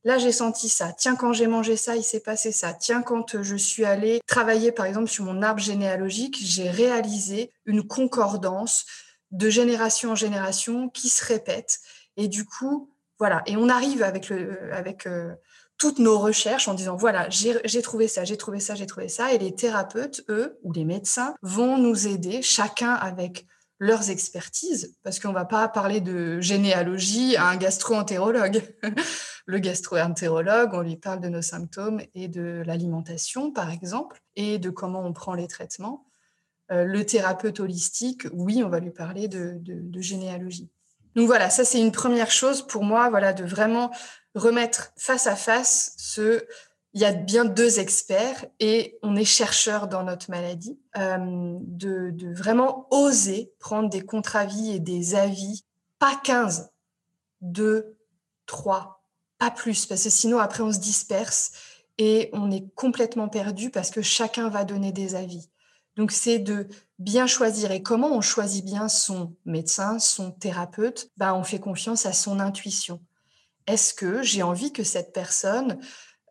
là 0.05 0.19
j'ai 0.19 0.33
senti 0.33 0.69
ça, 0.69 0.93
tiens 0.93 1.17
quand 1.17 1.33
j'ai 1.33 1.47
mangé 1.47 1.77
ça, 1.77 1.97
il 1.97 2.05
s'est 2.05 2.21
passé 2.21 2.53
ça, 2.53 2.73
tiens 2.73 3.03
quand 3.03 3.43
je 3.43 3.57
suis 3.57 3.85
allée 3.85 4.21
travailler 4.27 4.73
par 4.73 4.87
exemple 4.87 5.09
sur 5.09 5.25
mon 5.25 5.43
arbre 5.43 5.61
généalogique, 5.61 6.39
j'ai 6.41 6.71
réalisé 6.71 7.51
une 7.67 7.87
concordance 7.87 8.87
de 9.35 9.51
génération 9.51 10.13
en 10.13 10.15
génération 10.15 10.89
qui 10.89 11.09
se 11.09 11.25
répètent. 11.25 11.81
Et 12.17 12.29
du 12.29 12.45
coup, 12.45 12.91
voilà. 13.19 13.43
Et 13.47 13.57
on 13.57 13.69
arrive 13.69 14.03
avec, 14.03 14.29
le, 14.29 14.73
avec 14.73 15.07
euh, 15.07 15.35
toutes 15.77 15.99
nos 15.99 16.19
recherches 16.19 16.69
en 16.69 16.75
disant, 16.75 16.97
voilà, 16.97 17.29
j'ai 17.31 17.83
trouvé 17.83 18.09
ça, 18.09 18.25
j'ai 18.25 18.37
trouvé 18.37 18.61
ça, 18.61 18.75
j'ai 18.75 18.87
trouvé 18.87 19.09
ça. 19.09 19.33
Et 19.33 19.39
les 19.39 19.55
thérapeutes, 19.55 20.25
eux, 20.29 20.59
ou 20.63 20.73
les 20.73 20.85
médecins, 20.85 21.35
vont 21.43 21.79
nous 21.79 22.07
aider, 22.07 22.43
chacun 22.43 22.93
avec 22.93 23.47
leurs 23.81 24.11
expertises, 24.11 24.97
parce 25.03 25.19
qu'on 25.19 25.31
ne 25.31 25.35
va 25.35 25.45
pas 25.45 25.67
parler 25.69 26.01
de 26.01 26.41
généalogie 26.41 27.37
à 27.37 27.49
un 27.49 27.57
gastro-entérologue. 27.57 28.63
le 29.47 29.59
gastro-entérologue, 29.59 30.71
on 30.73 30.81
lui 30.81 30.97
parle 30.97 31.21
de 31.21 31.29
nos 31.29 31.43
symptômes 31.43 32.01
et 32.15 32.29
de 32.29 32.63
l'alimentation, 32.67 33.53
par 33.53 33.71
exemple, 33.71 34.23
et 34.37 34.59
de 34.59 34.71
comment 34.71 35.05
on 35.05 35.13
prend 35.13 35.35
les 35.35 35.49
traitements. 35.49 36.07
Euh, 36.73 36.85
le 36.85 37.05
thérapeute 37.05 37.61
holistique, 37.61 38.27
oui, 38.33 38.63
on 38.65 38.71
va 38.71 38.81
lui 38.81 38.91
parler 38.91 39.29
de, 39.29 39.61
généalogie. 40.01 40.71
Donc 41.15 41.27
voilà, 41.27 41.51
ça 41.51 41.65
c'est 41.65 41.81
une 41.81 41.93
première 41.93 42.31
chose 42.31 42.67
pour 42.67 42.85
moi, 42.85 43.11
voilà, 43.11 43.33
de 43.33 43.45
vraiment 43.45 43.91
remettre 44.35 44.93
face 44.97 45.27
à 45.27 45.37
face 45.37 45.95
ce. 45.97 46.45
Il 46.97 47.01
y 47.01 47.05
a 47.05 47.13
bien 47.13 47.45
deux 47.45 47.81
experts 47.81 48.47
et 48.61 48.99
on 49.03 49.17
est 49.17 49.25
chercheur 49.25 49.89
dans 49.89 50.05
notre 50.05 50.31
maladie, 50.31 50.79
euh, 50.97 51.57
de, 51.61 52.11
de, 52.13 52.33
vraiment 52.33 52.87
oser 52.93 53.53
prendre 53.59 53.91
des 53.91 54.03
contre-avis 54.03 54.71
et 54.71 54.79
des 54.79 55.17
avis, 55.17 55.65
pas 55.99 56.15
15, 56.23 56.71
2, 57.41 57.97
3, 58.47 59.04
pas 59.39 59.51
plus, 59.51 59.87
parce 59.87 60.05
que 60.05 60.11
sinon 60.11 60.39
après 60.39 60.63
on 60.63 60.73
se 60.73 60.79
disperse 60.79 61.53
et 61.99 62.31
on 62.33 62.51
est 62.51 62.67
complètement 62.75 63.29
perdu 63.29 63.71
parce 63.71 63.91
que 63.91 64.03
chacun 64.03 64.49
va 64.49 64.65
donner 64.65 64.93
des 64.93 65.15
avis. 65.15 65.49
Donc, 65.97 66.11
c'est 66.11 66.39
de 66.39 66.67
bien 66.99 67.27
choisir. 67.27 67.71
Et 67.71 67.83
comment 67.83 68.17
on 68.17 68.21
choisit 68.21 68.65
bien 68.65 68.89
son 68.89 69.37
médecin, 69.45 69.99
son 69.99 70.33
thérapeute? 70.33 71.11
Ben, 71.17 71.35
On 71.35 71.45
fait 71.45 71.61
confiance 71.61 72.07
à 72.07 72.13
son 72.13 72.41
intuition. 72.41 73.01
Est-ce 73.67 73.95
que 73.95 74.23
j'ai 74.23 74.43
envie 74.43 74.73
que 74.73 74.83
cette 74.83 75.13
personne, 75.13 75.79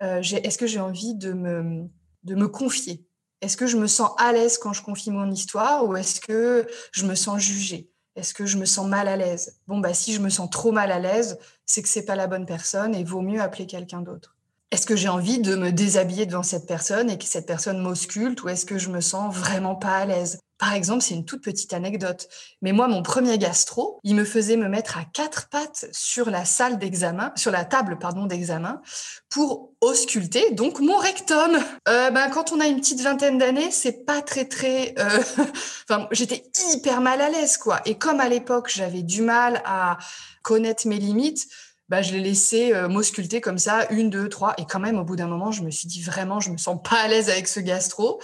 euh, 0.01 0.21
est-ce 0.21 0.57
que 0.57 0.67
j'ai 0.67 0.79
envie 0.79 1.15
de 1.15 1.33
me, 1.33 1.87
de 2.23 2.35
me 2.35 2.47
confier? 2.47 3.05
Est-ce 3.41 3.57
que 3.57 3.67
je 3.67 3.77
me 3.77 3.87
sens 3.87 4.11
à 4.17 4.31
l'aise 4.33 4.57
quand 4.57 4.73
je 4.73 4.83
confie 4.83 5.11
mon 5.11 5.29
histoire 5.31 5.87
ou 5.87 5.95
est-ce 5.95 6.21
que 6.21 6.67
je 6.91 7.05
me 7.05 7.15
sens 7.15 7.41
jugée? 7.41 7.89
Est-ce 8.15 8.33
que 8.33 8.45
je 8.45 8.57
me 8.57 8.65
sens 8.65 8.87
mal 8.87 9.07
à 9.07 9.15
l'aise? 9.17 9.59
Bon, 9.67 9.79
bah, 9.79 9.93
si 9.93 10.13
je 10.13 10.19
me 10.21 10.29
sens 10.29 10.49
trop 10.49 10.71
mal 10.71 10.91
à 10.91 10.99
l'aise, 10.99 11.39
c'est 11.65 11.81
que 11.81 11.87
c'est 11.89 12.05
pas 12.05 12.15
la 12.15 12.27
bonne 12.27 12.45
personne 12.45 12.93
et 12.95 13.03
vaut 13.03 13.21
mieux 13.21 13.41
appeler 13.41 13.65
quelqu'un 13.65 14.01
d'autre. 14.01 14.35
Est-ce 14.71 14.85
que 14.85 14.95
j'ai 14.95 15.09
envie 15.09 15.39
de 15.39 15.55
me 15.55 15.71
déshabiller 15.71 16.25
devant 16.25 16.43
cette 16.43 16.67
personne 16.67 17.09
et 17.09 17.17
que 17.17 17.25
cette 17.25 17.45
personne 17.47 17.79
m'ausculte 17.79 18.43
ou 18.43 18.49
est-ce 18.49 18.65
que 18.65 18.77
je 18.77 18.89
me 18.89 19.01
sens 19.01 19.35
vraiment 19.35 19.75
pas 19.75 19.97
à 19.97 20.05
l'aise? 20.05 20.39
Par 20.57 20.73
exemple, 20.73 21.01
c'est 21.01 21.15
une 21.15 21.25
toute 21.25 21.43
petite 21.43 21.73
anecdote. 21.73 22.27
Mais 22.61 22.71
moi, 22.71 22.87
mon 22.87 23.01
premier 23.01 23.37
gastro, 23.37 23.99
il 24.03 24.15
me 24.15 24.23
faisait 24.23 24.55
me 24.55 24.69
mettre 24.69 24.97
à 24.97 25.03
quatre 25.03 25.49
pattes 25.49 25.85
sur 25.91 26.29
la 26.29 26.45
salle 26.45 26.77
d'examen, 26.77 27.31
sur 27.35 27.51
la 27.51 27.65
table, 27.65 27.97
pardon, 27.99 28.25
d'examen 28.25 28.81
pour 29.29 29.71
ausculter 29.81 30.51
donc 30.51 30.79
mon 30.79 30.97
rectum. 30.97 31.57
Euh, 31.89 32.11
ben, 32.11 32.29
quand 32.29 32.51
on 32.51 32.59
a 32.59 32.67
une 32.67 32.79
petite 32.79 33.01
vingtaine 33.01 33.37
d'années, 33.37 33.71
c'est 33.71 34.05
pas 34.05 34.21
très 34.21 34.45
très. 34.45 34.93
Euh... 34.99 35.23
enfin, 35.89 36.07
j'étais 36.11 36.43
hyper 36.73 37.01
mal 37.01 37.19
à 37.21 37.29
l'aise 37.29 37.57
quoi. 37.57 37.81
Et 37.85 37.97
comme 37.97 38.19
à 38.19 38.29
l'époque 38.29 38.69
j'avais 38.73 39.01
du 39.01 39.21
mal 39.21 39.61
à 39.65 39.97
connaître 40.43 40.87
mes 40.87 40.97
limites, 40.97 41.47
bah, 41.89 42.01
je 42.01 42.13
l'ai 42.13 42.21
laissé 42.21 42.73
euh, 42.73 42.87
m'ausculter 42.87 43.41
comme 43.41 43.57
ça, 43.57 43.85
une, 43.89 44.09
deux, 44.09 44.29
trois. 44.29 44.53
Et 44.57 44.65
quand 44.65 44.79
même, 44.79 44.97
au 44.97 45.03
bout 45.03 45.15
d'un 45.15 45.27
moment, 45.27 45.51
je 45.51 45.63
me 45.63 45.69
suis 45.69 45.87
dit 45.87 46.01
vraiment, 46.01 46.39
je 46.39 46.49
me 46.49 46.57
sens 46.57 46.79
pas 46.81 46.97
à 46.97 47.07
l'aise 47.07 47.29
avec 47.29 47.47
ce 47.47 47.59
gastro. 47.59 48.21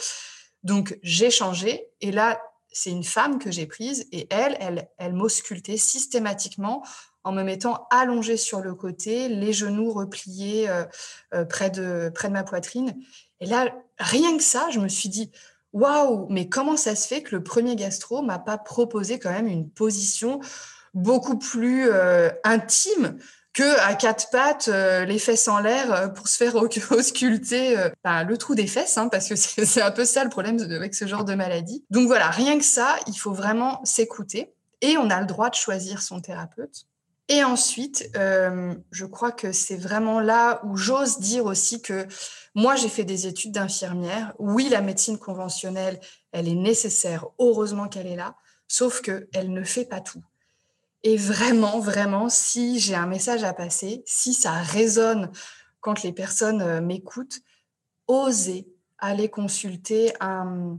Donc, 0.63 0.97
j'ai 1.03 1.31
changé. 1.31 1.87
Et 2.01 2.11
là, 2.11 2.41
c'est 2.71 2.91
une 2.91 3.03
femme 3.03 3.39
que 3.39 3.51
j'ai 3.51 3.65
prise 3.65 4.07
et 4.11 4.27
elle, 4.29 4.55
elle, 4.59 4.89
elle 4.97 5.13
m'auscultait 5.13 5.77
systématiquement 5.77 6.83
en 7.23 7.31
me 7.31 7.43
mettant 7.43 7.87
allongée 7.91 8.37
sur 8.37 8.61
le 8.61 8.75
côté, 8.75 9.27
les 9.27 9.53
genoux 9.53 9.91
repliés 9.91 10.69
euh, 10.69 10.85
euh, 11.33 11.45
près, 11.45 11.69
de, 11.69 12.11
près 12.13 12.29
de 12.29 12.33
ma 12.33 12.43
poitrine. 12.43 12.95
Et 13.39 13.45
là, 13.45 13.73
rien 13.97 14.37
que 14.37 14.43
ça, 14.43 14.69
je 14.71 14.79
me 14.79 14.87
suis 14.87 15.09
dit, 15.09 15.31
waouh, 15.73 16.27
mais 16.29 16.47
comment 16.47 16.77
ça 16.77 16.95
se 16.95 17.07
fait 17.07 17.21
que 17.21 17.35
le 17.35 17.43
premier 17.43 17.75
gastro 17.75 18.21
m'a 18.21 18.39
pas 18.39 18.57
proposé 18.57 19.19
quand 19.19 19.31
même 19.31 19.47
une 19.47 19.69
position 19.69 20.39
beaucoup 20.93 21.37
plus 21.37 21.91
intime 22.43 23.19
que 23.53 23.79
à 23.81 23.95
quatre 23.95 24.29
pattes, 24.29 24.67
euh, 24.67 25.05
les 25.05 25.19
fesses 25.19 25.47
en 25.47 25.59
l'air 25.59 25.91
euh, 25.91 26.07
pour 26.07 26.27
se 26.27 26.37
faire 26.37 26.55
ausculter 26.91 27.77
euh, 27.77 27.89
ben, 28.03 28.23
le 28.23 28.37
trou 28.37 28.55
des 28.55 28.67
fesses, 28.67 28.97
hein, 28.97 29.09
parce 29.09 29.27
que 29.27 29.35
c'est 29.35 29.81
un 29.81 29.91
peu 29.91 30.05
ça 30.05 30.23
le 30.23 30.29
problème 30.29 30.59
avec 30.59 30.95
ce 30.95 31.07
genre 31.07 31.25
de 31.25 31.35
maladie. 31.35 31.85
Donc 31.89 32.07
voilà, 32.07 32.29
rien 32.29 32.57
que 32.57 32.65
ça, 32.65 32.95
il 33.07 33.17
faut 33.17 33.33
vraiment 33.33 33.81
s'écouter 33.83 34.53
et 34.81 34.97
on 34.97 35.09
a 35.09 35.19
le 35.19 35.25
droit 35.25 35.49
de 35.49 35.55
choisir 35.55 36.01
son 36.01 36.21
thérapeute. 36.21 36.85
Et 37.31 37.43
ensuite, 37.43 38.09
je 38.15 39.05
crois 39.05 39.31
que 39.31 39.51
c'est 39.51 39.75
vraiment 39.75 40.19
là 40.19 40.61
où 40.63 40.75
j'ose 40.75 41.19
dire 41.19 41.45
aussi 41.45 41.79
que 41.79 42.07
moi, 42.55 42.75
j'ai 42.75 42.89
fait 42.89 43.03
des 43.03 43.27
études 43.27 43.51
d'infirmière. 43.51 44.33
Oui, 44.39 44.67
la 44.67 44.81
médecine 44.81 45.19
conventionnelle, 45.19 45.99
elle 46.31 46.47
est 46.47 46.55
nécessaire. 46.55 47.27
Heureusement 47.37 47.87
qu'elle 47.87 48.07
est 48.07 48.15
là. 48.15 48.35
Sauf 48.67 49.01
qu'elle 49.01 49.53
ne 49.53 49.63
fait 49.63 49.85
pas 49.85 50.01
tout. 50.01 50.23
Et 51.03 51.15
vraiment, 51.15 51.79
vraiment, 51.79 52.29
si 52.29 52.79
j'ai 52.79 52.95
un 52.95 53.07
message 53.07 53.43
à 53.43 53.53
passer, 53.53 54.03
si 54.05 54.33
ça 54.33 54.51
résonne 54.51 55.31
quand 55.79 56.03
les 56.03 56.11
personnes 56.11 56.61
euh, 56.61 56.81
m'écoutent, 56.81 57.39
osez 58.07 58.67
aller 59.01 59.29
consulter 59.29 60.13
un, 60.19 60.77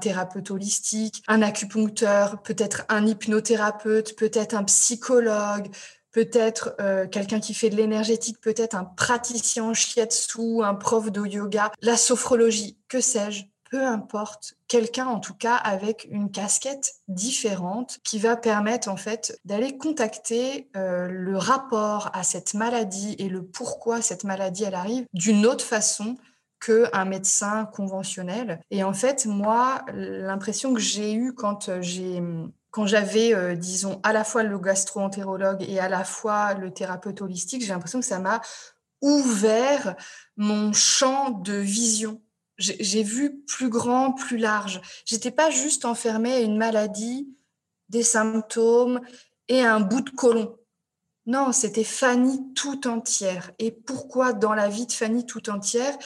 thérapeute 0.00 0.50
holistique, 0.50 1.22
un 1.26 1.40
acupuncteur, 1.40 2.42
peut-être 2.42 2.84
un 2.90 3.06
hypnothérapeute, 3.06 4.14
peut-être 4.16 4.54
un 4.54 4.64
psychologue, 4.64 5.68
peut-être 6.10 6.74
euh, 6.80 7.06
quelqu'un 7.06 7.40
qui 7.40 7.54
fait 7.54 7.70
de 7.70 7.76
l'énergétique, 7.76 8.42
peut-être 8.42 8.74
un 8.74 8.84
praticien 8.84 9.64
en 9.64 9.74
shiatsu, 9.74 10.62
un 10.62 10.74
prof 10.74 11.10
de 11.10 11.26
yoga, 11.26 11.72
la 11.80 11.96
sophrologie, 11.96 12.78
que 12.88 13.00
sais-je 13.00 13.44
peu 13.72 13.86
importe, 13.86 14.52
quelqu'un 14.68 15.06
en 15.06 15.18
tout 15.18 15.32
cas 15.32 15.56
avec 15.56 16.06
une 16.10 16.30
casquette 16.30 16.92
différente 17.08 18.00
qui 18.04 18.18
va 18.18 18.36
permettre 18.36 18.90
en 18.90 18.98
fait 18.98 19.40
d'aller 19.46 19.78
contacter 19.78 20.68
euh, 20.76 21.08
le 21.08 21.38
rapport 21.38 22.10
à 22.12 22.22
cette 22.22 22.52
maladie 22.52 23.16
et 23.18 23.30
le 23.30 23.42
pourquoi 23.42 24.02
cette 24.02 24.24
maladie 24.24 24.64
elle 24.64 24.74
arrive 24.74 25.06
d'une 25.14 25.46
autre 25.46 25.64
façon 25.64 26.16
qu'un 26.60 27.06
médecin 27.06 27.64
conventionnel. 27.64 28.60
Et 28.70 28.84
en 28.84 28.92
fait, 28.92 29.24
moi, 29.24 29.86
l'impression 29.94 30.74
que 30.74 30.80
j'ai 30.80 31.14
eue 31.14 31.32
quand 31.34 31.80
j'ai 31.80 32.22
quand 32.70 32.86
j'avais, 32.86 33.34
euh, 33.34 33.54
disons, 33.54 34.00
à 34.02 34.12
la 34.12 34.24
fois 34.24 34.42
le 34.42 34.58
gastro-entérologue 34.58 35.62
et 35.66 35.78
à 35.78 35.88
la 35.88 36.04
fois 36.04 36.54
le 36.54 36.72
thérapeute 36.72 37.22
holistique, 37.22 37.62
j'ai 37.62 37.72
l'impression 37.72 38.00
que 38.00 38.06
ça 38.06 38.18
m'a 38.18 38.42
ouvert 39.02 39.96
mon 40.36 40.72
champ 40.72 41.30
de 41.30 41.54
vision 41.54 42.21
j'ai 42.58 43.02
vu 43.02 43.40
plus 43.46 43.68
grand, 43.68 44.12
plus 44.12 44.36
large. 44.36 44.80
J'étais 45.04 45.30
pas 45.30 45.50
juste 45.50 45.84
enfermée 45.84 46.32
à 46.32 46.40
une 46.40 46.56
maladie, 46.56 47.28
des 47.88 48.02
symptômes 48.02 49.00
et 49.48 49.60
un 49.60 49.80
bout 49.80 50.00
de 50.00 50.10
côlon. 50.10 50.56
Non, 51.26 51.52
c'était 51.52 51.84
Fanny 51.84 52.52
tout 52.54 52.88
entière. 52.88 53.52
Et 53.58 53.70
pourquoi 53.70 54.32
dans 54.32 54.54
la 54.54 54.68
vie 54.68 54.86
de 54.86 54.92
Fanny 54.92 55.24
tout 55.24 55.50
entière, 55.50 55.96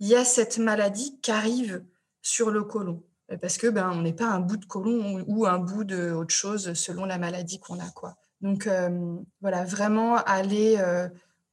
il 0.00 0.08
y 0.08 0.16
a 0.16 0.24
cette 0.24 0.58
maladie 0.58 1.18
qui 1.20 1.30
arrive 1.30 1.84
sur 2.22 2.50
le 2.50 2.64
côlon 2.64 3.04
Parce 3.40 3.56
que 3.56 3.68
ben 3.68 3.90
on 3.92 4.02
n'est 4.02 4.14
pas 4.14 4.26
un 4.26 4.40
bout 4.40 4.56
de 4.56 4.64
côlon 4.64 5.24
ou 5.28 5.46
un 5.46 5.58
bout 5.58 5.84
de 5.84 6.10
autre 6.10 6.34
chose 6.34 6.74
selon 6.74 7.04
la 7.04 7.18
maladie 7.18 7.60
qu'on 7.60 7.78
a 7.78 7.90
quoi. 7.90 8.16
Donc 8.40 8.66
euh, 8.66 9.16
voilà, 9.40 9.64
vraiment 9.64 10.16
aller 10.16 10.76
euh, 10.78 11.08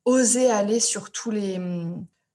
oser 0.06 0.50
aller 0.50 0.80
sur 0.80 1.12
tous 1.12 1.30
les 1.30 1.60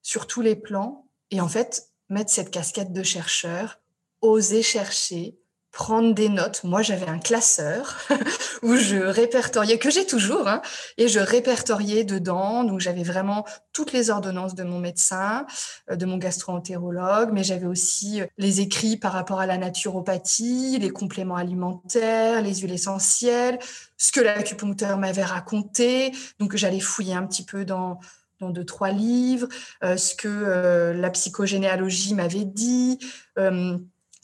sur 0.02 0.26
tous 0.29 0.40
les 0.40 0.55
plans 0.55 1.09
et 1.33 1.40
en 1.40 1.48
fait 1.48 1.90
mettre 2.09 2.31
cette 2.31 2.51
casquette 2.51 2.92
de 2.92 3.03
chercheur, 3.03 3.81
oser 4.21 4.62
chercher, 4.62 5.38
prendre 5.77 6.14
des 6.14 6.31
notes. 6.31 6.64
Moi, 6.64 6.81
j'avais 6.81 7.07
un 7.07 7.19
classeur 7.19 7.99
où 8.62 8.77
je 8.77 8.97
répertoriais, 8.97 9.79
que 9.79 9.90
j'ai 9.90 10.07
toujours, 10.07 10.49
hein, 10.49 10.62
et 10.97 11.07
je 11.07 11.21
répertoriais 11.21 12.03
dedans. 12.03 12.64
Donc, 12.64 12.81
j'avais 12.81 13.03
vraiment 13.03 13.45
toutes 13.75 13.92
les 13.92 14.09
ordonnances 14.09 14.55
de 14.55 14.64
mon 14.64 14.79
médecin, 14.79 15.45
euh, 15.90 15.97
de 15.97 16.07
mon 16.07 16.16
gastro-entérologue, 16.16 17.29
mais 17.31 17.45
j'avais 17.45 17.66
aussi 17.66 18.23
euh, 18.23 18.27
les 18.38 18.62
écrits 18.62 18.97
par 18.97 19.12
rapport 19.12 19.38
à 19.38 19.45
la 19.45 19.59
naturopathie, 19.59 20.79
les 20.81 20.88
compléments 20.88 21.37
alimentaires, 21.37 22.40
les 22.40 22.55
huiles 22.55 22.73
essentielles, 22.73 23.59
ce 23.99 24.12
que 24.12 24.21
l'acupuncteur 24.21 24.97
m'avait 24.97 25.25
raconté. 25.25 26.11
Donc, 26.38 26.57
j'allais 26.57 26.81
fouiller 26.81 27.14
un 27.14 27.27
petit 27.27 27.45
peu 27.45 27.66
dans 27.66 28.01
dans 28.40 28.51
deux, 28.51 28.64
trois 28.64 28.90
livres, 28.90 29.49
euh, 29.83 29.96
ce 29.96 30.14
que 30.14 30.29
euh, 30.29 30.92
la 30.94 31.11
psychogénéalogie 31.11 32.14
m'avait 32.14 32.44
dit. 32.44 32.99
Euh, 33.38 33.79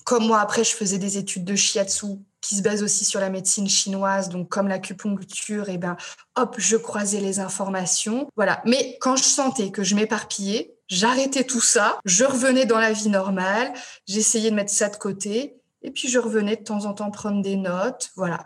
comme 0.05 0.27
moi, 0.27 0.41
après, 0.41 0.65
je 0.65 0.75
faisais 0.75 0.99
des 0.99 1.17
études 1.17 1.45
de 1.45 1.55
shiatsu 1.55 2.19
qui 2.41 2.57
se 2.57 2.63
basent 2.63 2.83
aussi 2.83 3.05
sur 3.05 3.21
la 3.21 3.31
médecine 3.31 3.69
chinoise, 3.69 4.29
donc 4.29 4.49
comme 4.49 4.67
l'acupuncture, 4.67 5.69
et 5.69 5.75
eh 5.75 5.79
ben, 5.79 5.97
hop, 6.35 6.57
je 6.59 6.77
croisais 6.77 7.21
les 7.21 7.39
informations. 7.39 8.29
Voilà. 8.35 8.61
Mais 8.67 8.99
quand 9.01 9.15
je 9.15 9.23
sentais 9.23 9.71
que 9.71 9.85
je 9.85 9.95
m'éparpillais, 9.95 10.75
j'arrêtais 10.89 11.45
tout 11.45 11.61
ça, 11.61 12.01
je 12.05 12.25
revenais 12.25 12.67
dans 12.67 12.81
la 12.81 12.93
vie 12.93 13.11
normale, 13.11 13.73
j'essayais 14.09 14.51
de 14.51 14.57
mettre 14.57 14.73
ça 14.73 14.89
de 14.89 14.97
côté, 14.97 15.55
et 15.83 15.93
puis 15.93 16.09
je 16.09 16.19
revenais 16.19 16.57
de 16.57 16.65
temps 16.65 16.85
en 16.85 16.95
temps 16.95 17.13
prendre 17.13 17.43
des 17.43 17.57
notes. 17.57 18.11
Voilà. 18.17 18.45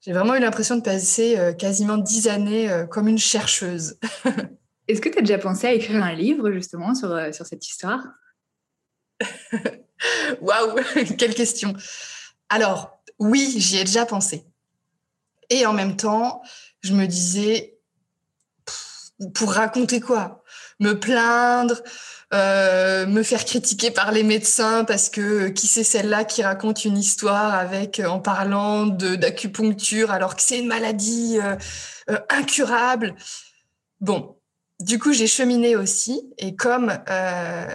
J'ai 0.00 0.12
vraiment 0.12 0.34
eu 0.34 0.40
l'impression 0.40 0.74
de 0.74 0.82
passer 0.82 1.54
quasiment 1.60 1.98
dix 1.98 2.26
années 2.26 2.86
comme 2.90 3.06
une 3.06 3.18
chercheuse. 3.18 3.98
Est-ce 4.92 5.00
que 5.00 5.08
tu 5.08 5.16
as 5.16 5.22
déjà 5.22 5.38
pensé 5.38 5.66
à 5.66 5.72
écrire 5.72 6.04
un 6.04 6.12
livre 6.12 6.50
justement 6.50 6.94
sur, 6.94 7.10
euh, 7.10 7.32
sur 7.32 7.46
cette 7.46 7.66
histoire? 7.66 8.04
Waouh, 10.42 10.76
quelle 11.18 11.34
question. 11.34 11.72
Alors, 12.50 13.02
oui, 13.18 13.54
j'y 13.56 13.78
ai 13.78 13.84
déjà 13.84 14.04
pensé. 14.04 14.44
Et 15.48 15.64
en 15.64 15.72
même 15.72 15.96
temps, 15.96 16.42
je 16.82 16.92
me 16.92 17.06
disais, 17.06 17.78
pour 19.34 19.54
raconter 19.54 19.98
quoi? 19.98 20.44
Me 20.78 21.00
plaindre, 21.00 21.80
euh, 22.34 23.06
me 23.06 23.22
faire 23.22 23.46
critiquer 23.46 23.90
par 23.92 24.12
les 24.12 24.24
médecins 24.24 24.84
parce 24.84 25.08
que 25.08 25.48
qui 25.48 25.68
c'est 25.68 25.84
celle-là 25.84 26.24
qui 26.24 26.42
raconte 26.42 26.84
une 26.84 26.98
histoire 26.98 27.54
avec 27.54 28.02
en 28.04 28.20
parlant 28.20 28.84
d'acupuncture 28.86 30.10
alors 30.10 30.36
que 30.36 30.42
c'est 30.42 30.58
une 30.58 30.68
maladie 30.68 31.38
euh, 31.40 32.18
incurable? 32.28 33.14
Bon, 34.00 34.36
du 34.82 34.98
coup, 34.98 35.12
j'ai 35.12 35.26
cheminé 35.26 35.76
aussi. 35.76 36.22
Et 36.38 36.56
comme 36.56 36.92
euh, 37.08 37.74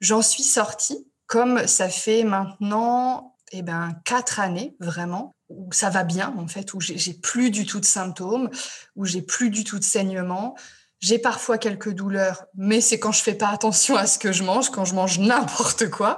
j'en 0.00 0.22
suis 0.22 0.42
sortie, 0.42 1.06
comme 1.26 1.66
ça 1.66 1.88
fait 1.88 2.24
maintenant 2.24 3.36
eh 3.52 3.62
ben, 3.62 3.94
quatre 4.04 4.40
années 4.40 4.76
vraiment, 4.80 5.34
où 5.48 5.72
ça 5.72 5.90
va 5.90 6.04
bien 6.04 6.34
en 6.38 6.48
fait, 6.48 6.74
où 6.74 6.80
j'ai 6.80 7.14
plus 7.14 7.50
du 7.50 7.66
tout 7.66 7.80
de 7.80 7.84
symptômes, 7.84 8.50
où 8.96 9.04
j'ai 9.04 9.22
plus 9.22 9.50
du 9.50 9.64
tout 9.64 9.78
de 9.78 9.84
saignement. 9.84 10.56
J'ai 10.98 11.18
parfois 11.18 11.58
quelques 11.58 11.92
douleurs, 11.92 12.46
mais 12.54 12.80
c'est 12.80 12.98
quand 12.98 13.12
je 13.12 13.22
fais 13.22 13.34
pas 13.34 13.50
attention 13.50 13.96
à 13.96 14.06
ce 14.06 14.18
que 14.18 14.32
je 14.32 14.42
mange, 14.42 14.70
quand 14.70 14.86
je 14.86 14.94
mange 14.94 15.18
n'importe 15.18 15.90
quoi. 15.90 16.16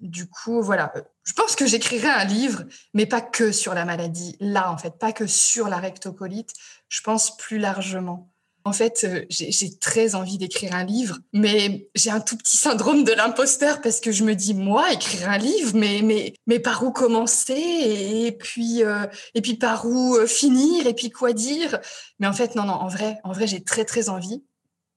Du 0.00 0.28
coup, 0.28 0.62
voilà. 0.62 0.92
Je 1.24 1.32
pense 1.32 1.56
que 1.56 1.66
j'écrirai 1.66 2.08
un 2.08 2.24
livre, 2.24 2.64
mais 2.92 3.06
pas 3.06 3.22
que 3.22 3.52
sur 3.52 3.72
la 3.72 3.86
maladie. 3.86 4.36
Là, 4.38 4.70
en 4.70 4.76
fait, 4.76 4.98
pas 4.98 5.12
que 5.12 5.26
sur 5.26 5.68
la 5.68 5.78
rectocolite. 5.78 6.52
Je 6.88 7.00
pense 7.00 7.36
plus 7.38 7.58
largement. 7.58 8.27
En 8.68 8.72
fait, 8.72 9.04
euh, 9.04 9.24
j'ai 9.30 9.78
très 9.78 10.14
envie 10.14 10.36
d'écrire 10.36 10.74
un 10.74 10.84
livre, 10.84 11.16
mais 11.32 11.88
j'ai 11.94 12.10
un 12.10 12.20
tout 12.20 12.36
petit 12.36 12.58
syndrome 12.58 13.02
de 13.02 13.12
l'imposteur 13.12 13.80
parce 13.80 13.98
que 13.98 14.12
je 14.12 14.24
me 14.24 14.34
dis, 14.34 14.52
moi, 14.52 14.92
écrire 14.92 15.30
un 15.30 15.38
livre, 15.38 15.72
mais, 15.74 16.02
mais, 16.02 16.34
mais 16.46 16.58
par 16.58 16.82
où 16.84 16.92
commencer? 16.92 17.54
Et 17.54 18.30
puis, 18.30 18.84
euh, 18.84 19.06
et 19.34 19.40
puis 19.40 19.54
par 19.54 19.86
où 19.86 20.16
euh, 20.16 20.26
finir? 20.26 20.86
Et 20.86 20.92
puis 20.92 21.08
quoi 21.08 21.32
dire? 21.32 21.80
Mais 22.18 22.26
en 22.26 22.34
fait, 22.34 22.56
non, 22.56 22.64
non, 22.64 22.74
en 22.74 22.88
vrai, 22.88 23.16
en 23.24 23.32
vrai 23.32 23.46
j'ai 23.46 23.64
très, 23.64 23.86
très 23.86 24.10
envie. 24.10 24.44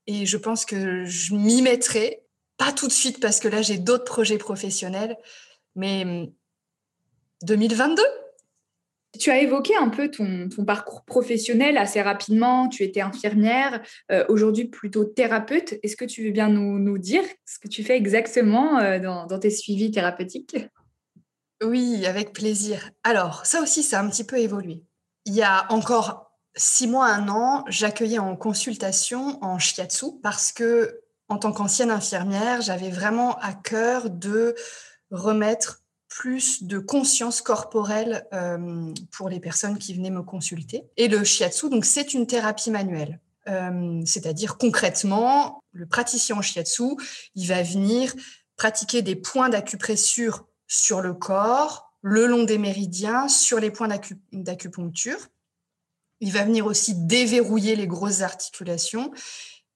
Et 0.05 0.25
je 0.25 0.35
pense 0.35 0.65
que 0.65 1.05
je 1.05 1.33
m'y 1.33 1.61
mettrai, 1.61 2.23
pas 2.57 2.73
tout 2.73 2.87
de 2.87 2.91
suite 2.91 3.21
parce 3.21 3.39
que 3.39 3.47
là, 3.47 3.61
j'ai 3.61 3.77
d'autres 3.77 4.03
projets 4.03 4.37
professionnels, 4.37 5.15
mais 5.75 6.29
2022 7.43 8.01
hum, 8.01 8.07
tu 9.19 9.29
as 9.29 9.39
évoqué 9.39 9.75
un 9.75 9.89
peu 9.89 10.09
ton, 10.09 10.47
parcours 10.65 11.03
professionnel 11.03 11.77
assez 11.77 12.01
rapidement. 12.01 12.69
Tu 12.69 12.83
étais 12.83 13.01
infirmière, 13.01 13.81
euh, 14.11 14.25
aujourd'hui 14.29 14.65
plutôt 14.65 15.03
thérapeute. 15.03 15.75
Est-ce 15.83 15.95
que 15.95 16.05
tu 16.05 16.23
veux 16.23 16.31
bien 16.31 16.49
nous, 16.49 16.97
dire 16.97 17.23
ce 17.45 17.59
que 17.59 17.67
tu 17.67 17.83
fais 17.83 17.97
exactement 17.97 18.79
euh, 18.79 18.99
dans, 18.99 19.39
tes 19.39 19.49
suivis 19.49 19.91
thérapeutiques? 19.91 20.57
Oui, 21.63 22.05
avec 22.05 22.33
plaisir. 22.33 22.91
Alors, 23.03 23.45
ça 23.45 23.61
aussi, 23.61 23.83
ça 23.83 23.99
a 23.99 24.03
un 24.03 24.09
petit 24.09 24.23
peu 24.23 24.37
évolué. 24.37 24.83
Il 25.25 25.33
y 25.33 25.43
a 25.43 25.71
encore 25.71 26.31
six 26.55 26.87
mois, 26.87 27.07
un 27.07 27.27
an, 27.27 27.63
j'accueillais 27.67 28.19
en 28.19 28.35
consultation 28.35 29.43
en 29.43 29.59
shiatsu 29.59 30.19
parce 30.23 30.51
que, 30.51 31.01
en 31.27 31.37
tant 31.37 31.51
qu'ancienne 31.51 31.91
infirmière, 31.91 32.61
j'avais 32.61 32.89
vraiment 32.89 33.37
à 33.39 33.53
cœur 33.53 34.09
de 34.09 34.55
remettre 35.11 35.80
plus 36.21 36.61
de 36.61 36.77
conscience 36.77 37.41
corporelle 37.41 38.27
euh, 38.31 38.93
pour 39.11 39.27
les 39.27 39.39
personnes 39.39 39.79
qui 39.79 39.95
venaient 39.95 40.11
me 40.11 40.21
consulter. 40.21 40.83
Et 40.95 41.07
le 41.07 41.23
shiatsu, 41.23 41.67
donc 41.67 41.83
c'est 41.83 42.13
une 42.13 42.27
thérapie 42.27 42.69
manuelle. 42.69 43.19
Euh, 43.49 44.03
c'est-à-dire 44.05 44.59
concrètement, 44.59 45.63
le 45.71 45.87
praticien 45.87 46.35
en 46.35 46.43
shiatsu, 46.43 46.83
il 47.33 47.47
va 47.47 47.63
venir 47.63 48.13
pratiquer 48.55 49.01
des 49.01 49.15
points 49.15 49.49
d'acupressure 49.49 50.45
sur 50.67 51.01
le 51.01 51.15
corps, 51.15 51.91
le 52.03 52.27
long 52.27 52.43
des 52.43 52.59
méridiens, 52.59 53.27
sur 53.27 53.59
les 53.59 53.71
points 53.71 53.89
d'acupuncture. 54.31 55.27
Il 56.19 56.31
va 56.31 56.43
venir 56.43 56.67
aussi 56.67 56.93
déverrouiller 56.93 57.75
les 57.75 57.87
grosses 57.87 58.21
articulations 58.21 59.11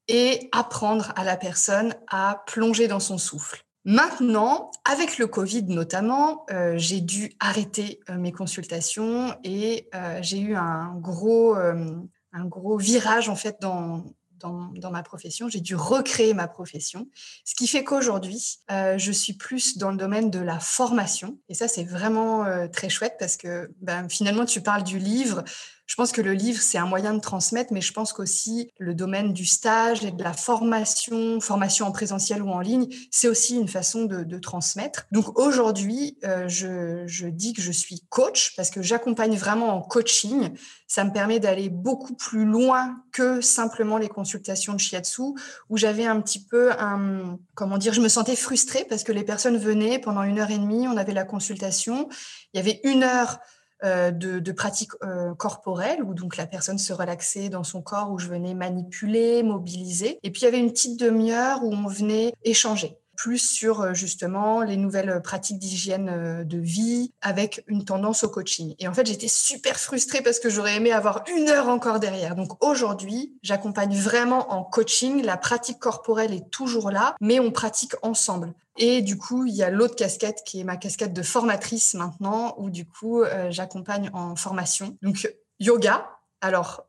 et 0.08 0.47
apprendre 0.51 1.12
à 1.15 1.23
la 1.23 1.38
personne 1.38 1.95
à 2.08 2.43
plonger 2.45 2.88
dans 2.88 2.99
son 2.99 3.17
souffle. 3.17 3.64
Maintenant, 3.87 4.71
avec 4.83 5.19
le 5.19 5.27
Covid 5.27 5.65
notamment, 5.65 6.47
euh, 6.49 6.73
j'ai 6.75 7.01
dû 7.01 7.33
arrêter 7.39 7.99
euh, 8.09 8.17
mes 8.17 8.31
consultations 8.31 9.35
et 9.43 9.87
euh, 9.93 10.17
j'ai 10.23 10.39
eu 10.39 10.55
un 10.55 10.95
gros, 10.95 11.53
un 11.53 12.45
gros 12.45 12.77
virage 12.77 13.29
en 13.29 13.35
fait 13.35 13.57
dans, 13.61 14.03
dans, 14.39 14.91
ma 14.91 15.03
profession. 15.03 15.49
J'ai 15.49 15.61
dû 15.61 15.75
recréer 15.75 16.33
ma 16.33 16.47
profession, 16.47 17.07
ce 17.45 17.53
qui 17.53 17.67
fait 17.67 17.83
qu'aujourd'hui, 17.83 18.59
je 18.69 19.11
suis 19.11 19.33
plus 19.33 19.77
dans 19.77 19.91
le 19.91 19.97
domaine 19.97 20.29
de 20.29 20.39
la 20.39 20.59
formation. 20.59 21.39
Et 21.49 21.53
ça, 21.53 21.67
c'est 21.67 21.83
vraiment 21.83 22.45
très 22.69 22.89
chouette 22.89 23.15
parce 23.19 23.37
que 23.37 23.71
ben, 23.81 24.07
finalement, 24.09 24.45
tu 24.45 24.61
parles 24.61 24.83
du 24.83 24.99
livre. 24.99 25.43
Je 25.85 25.95
pense 25.95 26.11
que 26.11 26.21
le 26.21 26.33
livre, 26.33 26.61
c'est 26.61 26.79
un 26.79 26.87
moyen 26.87 27.13
de 27.13 27.19
transmettre, 27.19 27.71
mais 27.71 27.81
je 27.81 27.93
pense 27.93 28.11
qu'aussi 28.11 28.71
le 28.79 28.95
domaine 28.95 29.33
du 29.33 29.45
stage 29.45 30.03
et 30.03 30.11
de 30.11 30.23
la 30.23 30.33
formation, 30.33 31.39
formation 31.39 31.85
en 31.85 31.91
présentiel 31.91 32.41
ou 32.41 32.49
en 32.49 32.59
ligne, 32.59 32.87
c'est 33.11 33.27
aussi 33.27 33.55
une 33.55 33.67
façon 33.67 34.05
de, 34.05 34.37
transmettre. 34.39 35.05
Donc 35.11 35.39
aujourd'hui, 35.39 36.17
euh, 36.25 36.47
je, 36.47 37.27
dis 37.27 37.53
que 37.53 37.61
je 37.61 37.71
suis 37.71 38.01
coach 38.09 38.53
parce 38.57 38.69
que 38.69 38.81
j'accompagne 38.81 39.37
vraiment 39.37 39.75
en 39.75 39.81
coaching. 39.81 40.49
Ça 40.87 41.03
me 41.03 41.11
permet 41.11 41.39
d'aller 41.39 41.69
beaucoup 41.69 42.15
plus 42.15 42.45
loin 42.45 42.97
que 43.11 43.39
simplement 43.39 43.97
les 43.97 44.09
consultations 44.09 44.73
de 44.73 44.79
shiatsu, 44.79 45.21
où 45.69 45.77
j'avais 45.77 46.05
un 46.05 46.19
petit 46.19 46.43
peu 46.43 46.71
un, 46.73 47.37
comment 47.53 47.77
dire, 47.77 47.93
je 47.93 48.01
me 48.01 48.09
sentais 48.09 48.35
frustrée 48.35 48.85
parce 48.89 49.03
que 49.03 49.11
les 49.11 49.23
personnes 49.23 49.57
venaient 49.57 49.99
pendant 49.99 50.23
une 50.23 50.39
heure 50.39 50.51
et 50.51 50.57
demie, 50.57 50.87
on 50.87 50.97
avait 50.97 51.13
la 51.13 51.23
consultation, 51.23 52.09
il 52.53 52.57
y 52.57 52.59
avait 52.59 52.81
une 52.83 53.03
heure 53.03 53.39
euh, 53.85 54.11
de, 54.11 54.51
pratiques 54.51 54.91
euh, 55.03 55.33
corporelles 55.35 56.01
où 56.03 56.13
donc 56.13 56.37
la 56.37 56.47
personne 56.47 56.77
se 56.77 56.91
relaxait 56.91 57.49
dans 57.49 57.63
son 57.63 57.81
corps, 57.81 58.11
où 58.11 58.17
je 58.17 58.27
venais 58.27 58.53
manipuler, 58.53 59.43
mobiliser. 59.43 60.19
Et 60.23 60.31
puis 60.31 60.41
il 60.41 60.45
y 60.45 60.47
avait 60.47 60.59
une 60.59 60.71
petite 60.71 60.99
demi-heure 60.99 61.63
où 61.63 61.71
on 61.71 61.87
venait 61.87 62.33
échanger. 62.43 62.97
Plus 63.15 63.39
sur 63.39 63.93
justement 63.93 64.62
les 64.62 64.78
nouvelles 64.78 65.21
pratiques 65.21 65.60
d'hygiène 65.60 66.43
de 66.43 66.58
vie 66.58 67.12
avec 67.21 67.63
une 67.67 67.86
tendance 67.86 68.23
au 68.23 68.30
coaching. 68.30 68.75
Et 68.80 68.88
en 68.88 68.93
fait, 68.93 69.06
j'étais 69.06 69.28
super 69.28 69.80
frustrée 69.80 70.21
parce 70.21 70.39
que 70.39 70.49
j'aurais 70.49 70.75
aimé 70.75 70.91
avoir 70.91 71.23
une 71.36 71.49
heure 71.49 71.69
encore 71.69 71.99
derrière. 71.99 72.36
Donc 72.36 72.63
aujourd'hui, 72.63 73.34
j'accompagne 73.41 73.95
vraiment 73.95 74.51
en 74.54 74.63
coaching. 74.63 75.23
La 75.23 75.38
pratique 75.38 75.80
corporelle 75.80 76.34
est 76.34 76.49
toujours 76.49 76.91
là, 76.91 77.15
mais 77.21 77.39
on 77.39 77.51
pratique 77.51 77.93
ensemble. 78.01 78.54
Et 78.78 79.01
du 79.01 79.17
coup, 79.17 79.45
il 79.45 79.56
y 79.56 79.63
a 79.63 79.69
l'autre 79.69 79.95
casquette 79.95 80.43
qui 80.45 80.60
est 80.60 80.63
ma 80.63 80.78
casquette 80.78 81.13
de 81.13 81.21
formatrice 81.21 81.93
maintenant, 81.93 82.56
où 82.58 82.69
du 82.69 82.86
coup, 82.86 83.21
euh, 83.21 83.49
j'accompagne 83.49 84.10
en 84.13 84.36
formation. 84.36 84.97
Donc, 85.01 85.32
yoga. 85.60 86.10
Alors, 86.41 86.86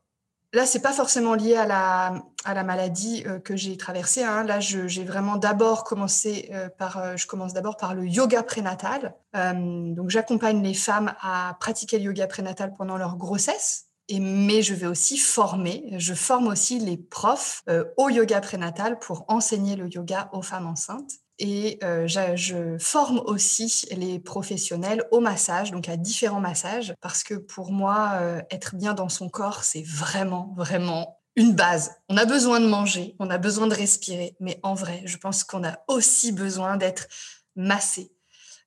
là, 0.57 0.65
c'est 0.65 0.81
pas 0.81 0.91
forcément 0.91 1.35
lié 1.35 1.55
à 1.55 1.65
la, 1.65 2.63
maladie 2.63 3.23
euh, 3.25 3.39
que 3.39 3.55
j'ai 3.55 3.77
traversée. 3.77 4.23
Hein. 4.23 4.43
Là, 4.43 4.59
j'ai 4.59 5.03
vraiment 5.03 5.37
d'abord 5.37 5.83
commencé 5.83 6.49
euh, 6.51 6.67
par, 6.67 7.15
je 7.15 7.27
commence 7.27 7.53
d'abord 7.53 7.77
par 7.77 7.93
le 7.93 8.05
yoga 8.05 8.43
prénatal. 8.43 9.15
donc, 9.33 10.09
j'accompagne 10.09 10.61
les 10.63 10.73
femmes 10.73 11.13
à 11.21 11.55
pratiquer 11.59 11.99
le 11.99 12.05
yoga 12.05 12.27
prénatal 12.27 12.73
pendant 12.75 12.97
leur 12.97 13.15
grossesse. 13.15 13.85
Et, 14.09 14.19
mais 14.19 14.61
je 14.61 14.73
vais 14.73 14.87
aussi 14.87 15.17
former, 15.17 15.83
je 15.97 16.13
forme 16.13 16.47
aussi 16.47 16.79
les 16.79 16.97
profs 16.97 17.63
au 17.97 18.09
yoga 18.09 18.39
prénatal 18.39 18.99
pour 18.99 19.25
enseigner 19.27 19.75
le 19.75 19.89
yoga 19.89 20.29
aux 20.31 20.41
femmes 20.41 20.67
enceintes. 20.67 21.11
Et 21.39 21.77
euh, 21.83 22.07
je, 22.07 22.77
forme 22.79 23.19
aussi 23.19 23.85
les 23.91 24.19
professionnels 24.19 25.03
au 25.11 25.19
massage, 25.19 25.71
donc 25.71 25.87
à 25.87 25.97
différents 25.97 26.39
massages, 26.39 26.95
parce 26.99 27.23
que 27.23 27.35
pour 27.35 27.71
moi, 27.71 28.13
euh, 28.15 28.41
être 28.49 28.75
bien 28.75 28.93
dans 28.93 29.09
son 29.09 29.29
corps, 29.29 29.63
c'est 29.63 29.83
vraiment, 29.83 30.53
vraiment 30.57 31.19
une 31.35 31.53
base. 31.53 31.91
On 32.09 32.17
a 32.17 32.25
besoin 32.25 32.59
de 32.59 32.65
manger, 32.65 33.15
on 33.19 33.29
a 33.29 33.37
besoin 33.37 33.67
de 33.67 33.75
respirer, 33.75 34.35
mais 34.39 34.59
en 34.63 34.73
vrai, 34.73 35.03
je 35.05 35.17
pense 35.17 35.43
qu'on 35.43 35.63
a 35.63 35.79
aussi 35.87 36.31
besoin 36.31 36.77
d'être 36.77 37.07
massé, 37.55 38.11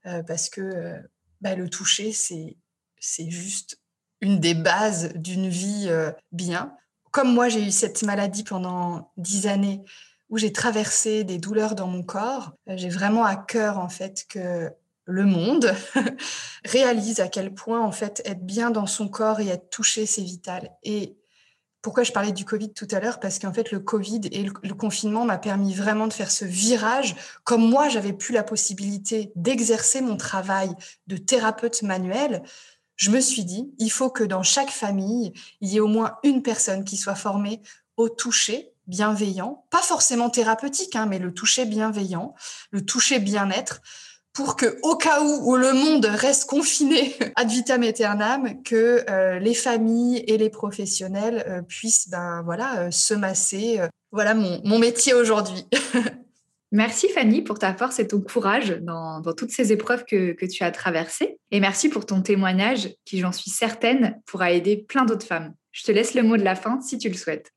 euh, 0.07 0.23
parce 0.23 0.49
que 0.49 0.95
bah, 1.41 1.57
le 1.57 1.69
toucher, 1.69 2.13
c'est 2.13 3.31
juste 3.31 3.81
une 4.21 4.39
des 4.39 4.55
bases 4.55 5.13
d'une 5.15 5.49
vie 5.49 5.91
bien. 6.31 6.77
Comme 7.11 7.33
moi, 7.33 7.49
j'ai 7.49 7.67
eu 7.67 7.73
cette 7.73 8.03
maladie 8.05 8.45
pendant 8.45 9.11
dix 9.17 9.49
années, 9.49 9.83
où 10.31 10.39
j'ai 10.39 10.53
traversé 10.53 11.25
des 11.25 11.39
douleurs 11.39 11.75
dans 11.75 11.87
mon 11.87 12.03
corps. 12.03 12.53
Euh, 12.69 12.75
j'ai 12.77 12.89
vraiment 12.89 13.25
à 13.25 13.37
cœur 13.37 13.79
en 13.79 13.89
fait 13.89 14.27
que 14.29 14.71
le 15.05 15.25
monde 15.25 15.75
réalise 16.65 17.21
à 17.21 17.29
quel 17.29 17.53
point 17.53 17.81
en 17.81 17.93
fait 17.93 18.23
être 18.25 18.47
bien 18.47 18.71
dans 18.71 18.87
son 18.87 19.09
corps 19.09 19.41
et 19.41 19.49
être 19.49 19.69
touché 19.69 20.07
c'est 20.07 20.23
vital. 20.23 20.71
Et 20.83 21.17
pourquoi 21.83 22.03
je 22.03 22.13
parlais 22.13 22.33
du 22.33 22.45
Covid 22.45 22.73
tout 22.73 22.89
à 22.91 23.01
l'heure? 23.01 23.21
Parce 23.21 23.39
qu'en 23.39 23.55
fait, 23.55 23.71
le 23.71 23.81
Covid 23.81 24.21
et 24.33 24.43
le, 24.43 24.75
confinement 24.75 25.25
m'a 25.25 25.39
permis 25.39 25.73
vraiment 25.73 26.07
de 26.07 26.13
faire 26.13 26.31
ce 26.31 26.45
virage. 26.45 27.17
Comme 27.45 27.67
moi, 27.69 27.89
j'avais 27.89 28.13
plus 28.13 28.35
la 28.35 28.43
possibilité 28.43 29.33
d'exercer 29.35 30.03
mon 30.03 30.19
travail 30.19 30.71
de 31.07 31.17
thérapeute 31.17 31.83
manuel, 31.83 32.43
je 32.97 33.11
me 33.11 33.21
suis 33.21 33.47
dit, 33.47 33.73
il 33.79 33.91
faut 33.91 34.11
que 34.11 34.25
dans 34.25 34.43
chaque 34.43 34.69
famille, 34.69 35.33
il 35.63 35.71
y 35.71 35.79
ait 35.79 35.81
au 35.81 35.87
moins 35.87 36.19
une 36.23 36.43
personne 36.43 36.85
qui 36.85 36.99
soit 36.99 37.15
formée 37.15 37.63
au 37.97 38.11
toucher 38.11 38.70
bienveillant, 38.91 39.65
pas 39.71 39.81
forcément 39.81 40.29
thérapeutique, 40.29 40.97
hein, 40.97 41.07
mais 41.07 41.19
le 41.19 41.33
toucher 41.33 41.65
bienveillant, 41.65 42.35
le 42.71 42.85
toucher 42.85 43.21
bien-être, 43.21 43.81
pour 44.33 44.57
que, 44.57 44.79
au 44.83 44.97
cas 44.97 45.23
où, 45.23 45.57
le 45.57 45.73
monde 45.73 46.05
reste 46.05 46.49
confiné 46.49 47.17
ad 47.37 47.49
vitam 47.49 47.83
aeternam, 47.83 48.63
que 48.63 49.05
euh, 49.09 49.39
les 49.39 49.55
familles 49.55 50.19
et 50.27 50.37
les 50.37 50.51
professionnels 50.51 51.45
euh, 51.49 51.63
puissent, 51.63 52.09
ben 52.11 52.43
voilà, 52.45 52.81
euh, 52.81 52.91
se 52.91 53.15
masser. 53.15 53.81
voilà 54.13 54.35
mon, 54.35 54.61
mon 54.65 54.79
métier 54.79 55.15
aujourd'hui. 55.15 55.65
Merci 56.73 57.09
Fanny 57.09 57.43
pour 57.43 57.59
ta 57.59 57.75
force 57.75 57.99
et 57.99 58.07
ton 58.07 58.21
courage 58.21 58.79
dans, 58.81 59.21
dans 59.21 59.33
toutes 59.33 59.51
ces 59.51 59.73
épreuves 59.73 60.05
que, 60.05 60.33
que, 60.33 60.47
tu 60.47 60.63
as 60.63 60.71
traversées. 60.71 61.37
Et 61.51 61.59
merci 61.59 61.89
pour 61.89 62.07
ton 62.07 62.23
témoignage 62.23 62.95
qui, 63.05 63.19
j'en 63.19 63.33
suis 63.33 63.51
certaine, 63.51 64.21
pourra 64.25 64.53
aider 64.53 64.77
plein 64.77 65.05
d'autres 65.05 65.27
femmes. 65.27 65.53
Je 65.73 65.83
te 65.83 65.91
laisse 65.91 66.15
le 66.15 66.23
mot 66.23 66.37
de 66.37 66.45
la 66.45 66.55
fin 66.55 66.81
si 66.81 66.97
tu 66.97 67.09
le 67.09 67.17
souhaites. 67.17 67.51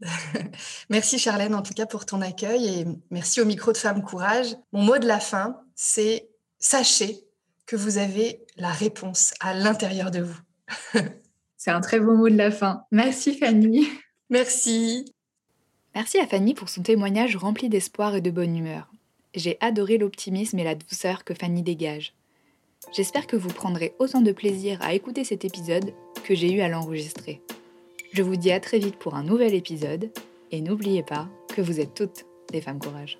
merci 0.90 1.18
Charlène 1.18 1.54
en 1.54 1.62
tout 1.62 1.74
cas 1.74 1.86
pour 1.86 2.06
ton 2.06 2.20
accueil 2.20 2.66
et 2.66 2.86
merci 3.10 3.40
au 3.40 3.44
micro 3.44 3.72
de 3.72 3.76
Femme 3.76 4.02
Courage. 4.02 4.56
Mon 4.72 4.82
mot 4.82 4.98
de 4.98 5.06
la 5.06 5.20
fin, 5.20 5.60
c'est 5.74 6.28
sachez 6.58 7.24
que 7.66 7.76
vous 7.76 7.98
avez 7.98 8.44
la 8.56 8.70
réponse 8.70 9.34
à 9.40 9.54
l'intérieur 9.54 10.10
de 10.10 10.20
vous. 10.20 10.38
c'est 11.56 11.70
un 11.70 11.80
très 11.80 12.00
beau 12.00 12.14
mot 12.14 12.28
de 12.28 12.36
la 12.36 12.50
fin. 12.50 12.84
Merci 12.90 13.36
Fanny. 13.36 13.88
Merci. 14.30 15.12
Merci 15.94 16.18
à 16.18 16.26
Fanny 16.26 16.54
pour 16.54 16.68
son 16.68 16.82
témoignage 16.82 17.36
rempli 17.36 17.68
d'espoir 17.68 18.14
et 18.14 18.20
de 18.20 18.30
bonne 18.30 18.56
humeur. 18.56 18.90
J'ai 19.34 19.56
adoré 19.60 19.98
l'optimisme 19.98 20.58
et 20.58 20.64
la 20.64 20.74
douceur 20.74 21.24
que 21.24 21.34
Fanny 21.34 21.62
dégage. 21.62 22.14
J'espère 22.94 23.26
que 23.26 23.36
vous 23.36 23.48
prendrez 23.48 23.94
autant 23.98 24.20
de 24.20 24.32
plaisir 24.32 24.78
à 24.80 24.94
écouter 24.94 25.24
cet 25.24 25.44
épisode 25.44 25.92
que 26.24 26.34
j'ai 26.34 26.52
eu 26.52 26.60
à 26.60 26.68
l'enregistrer. 26.68 27.42
Je 28.12 28.22
vous 28.22 28.36
dis 28.36 28.52
à 28.52 28.60
très 28.60 28.78
vite 28.78 28.96
pour 28.96 29.14
un 29.14 29.22
nouvel 29.22 29.54
épisode 29.54 30.10
et 30.50 30.60
n'oubliez 30.60 31.02
pas 31.02 31.28
que 31.54 31.60
vous 31.60 31.80
êtes 31.80 31.94
toutes 31.94 32.24
des 32.50 32.60
femmes 32.60 32.78
courage. 32.78 33.18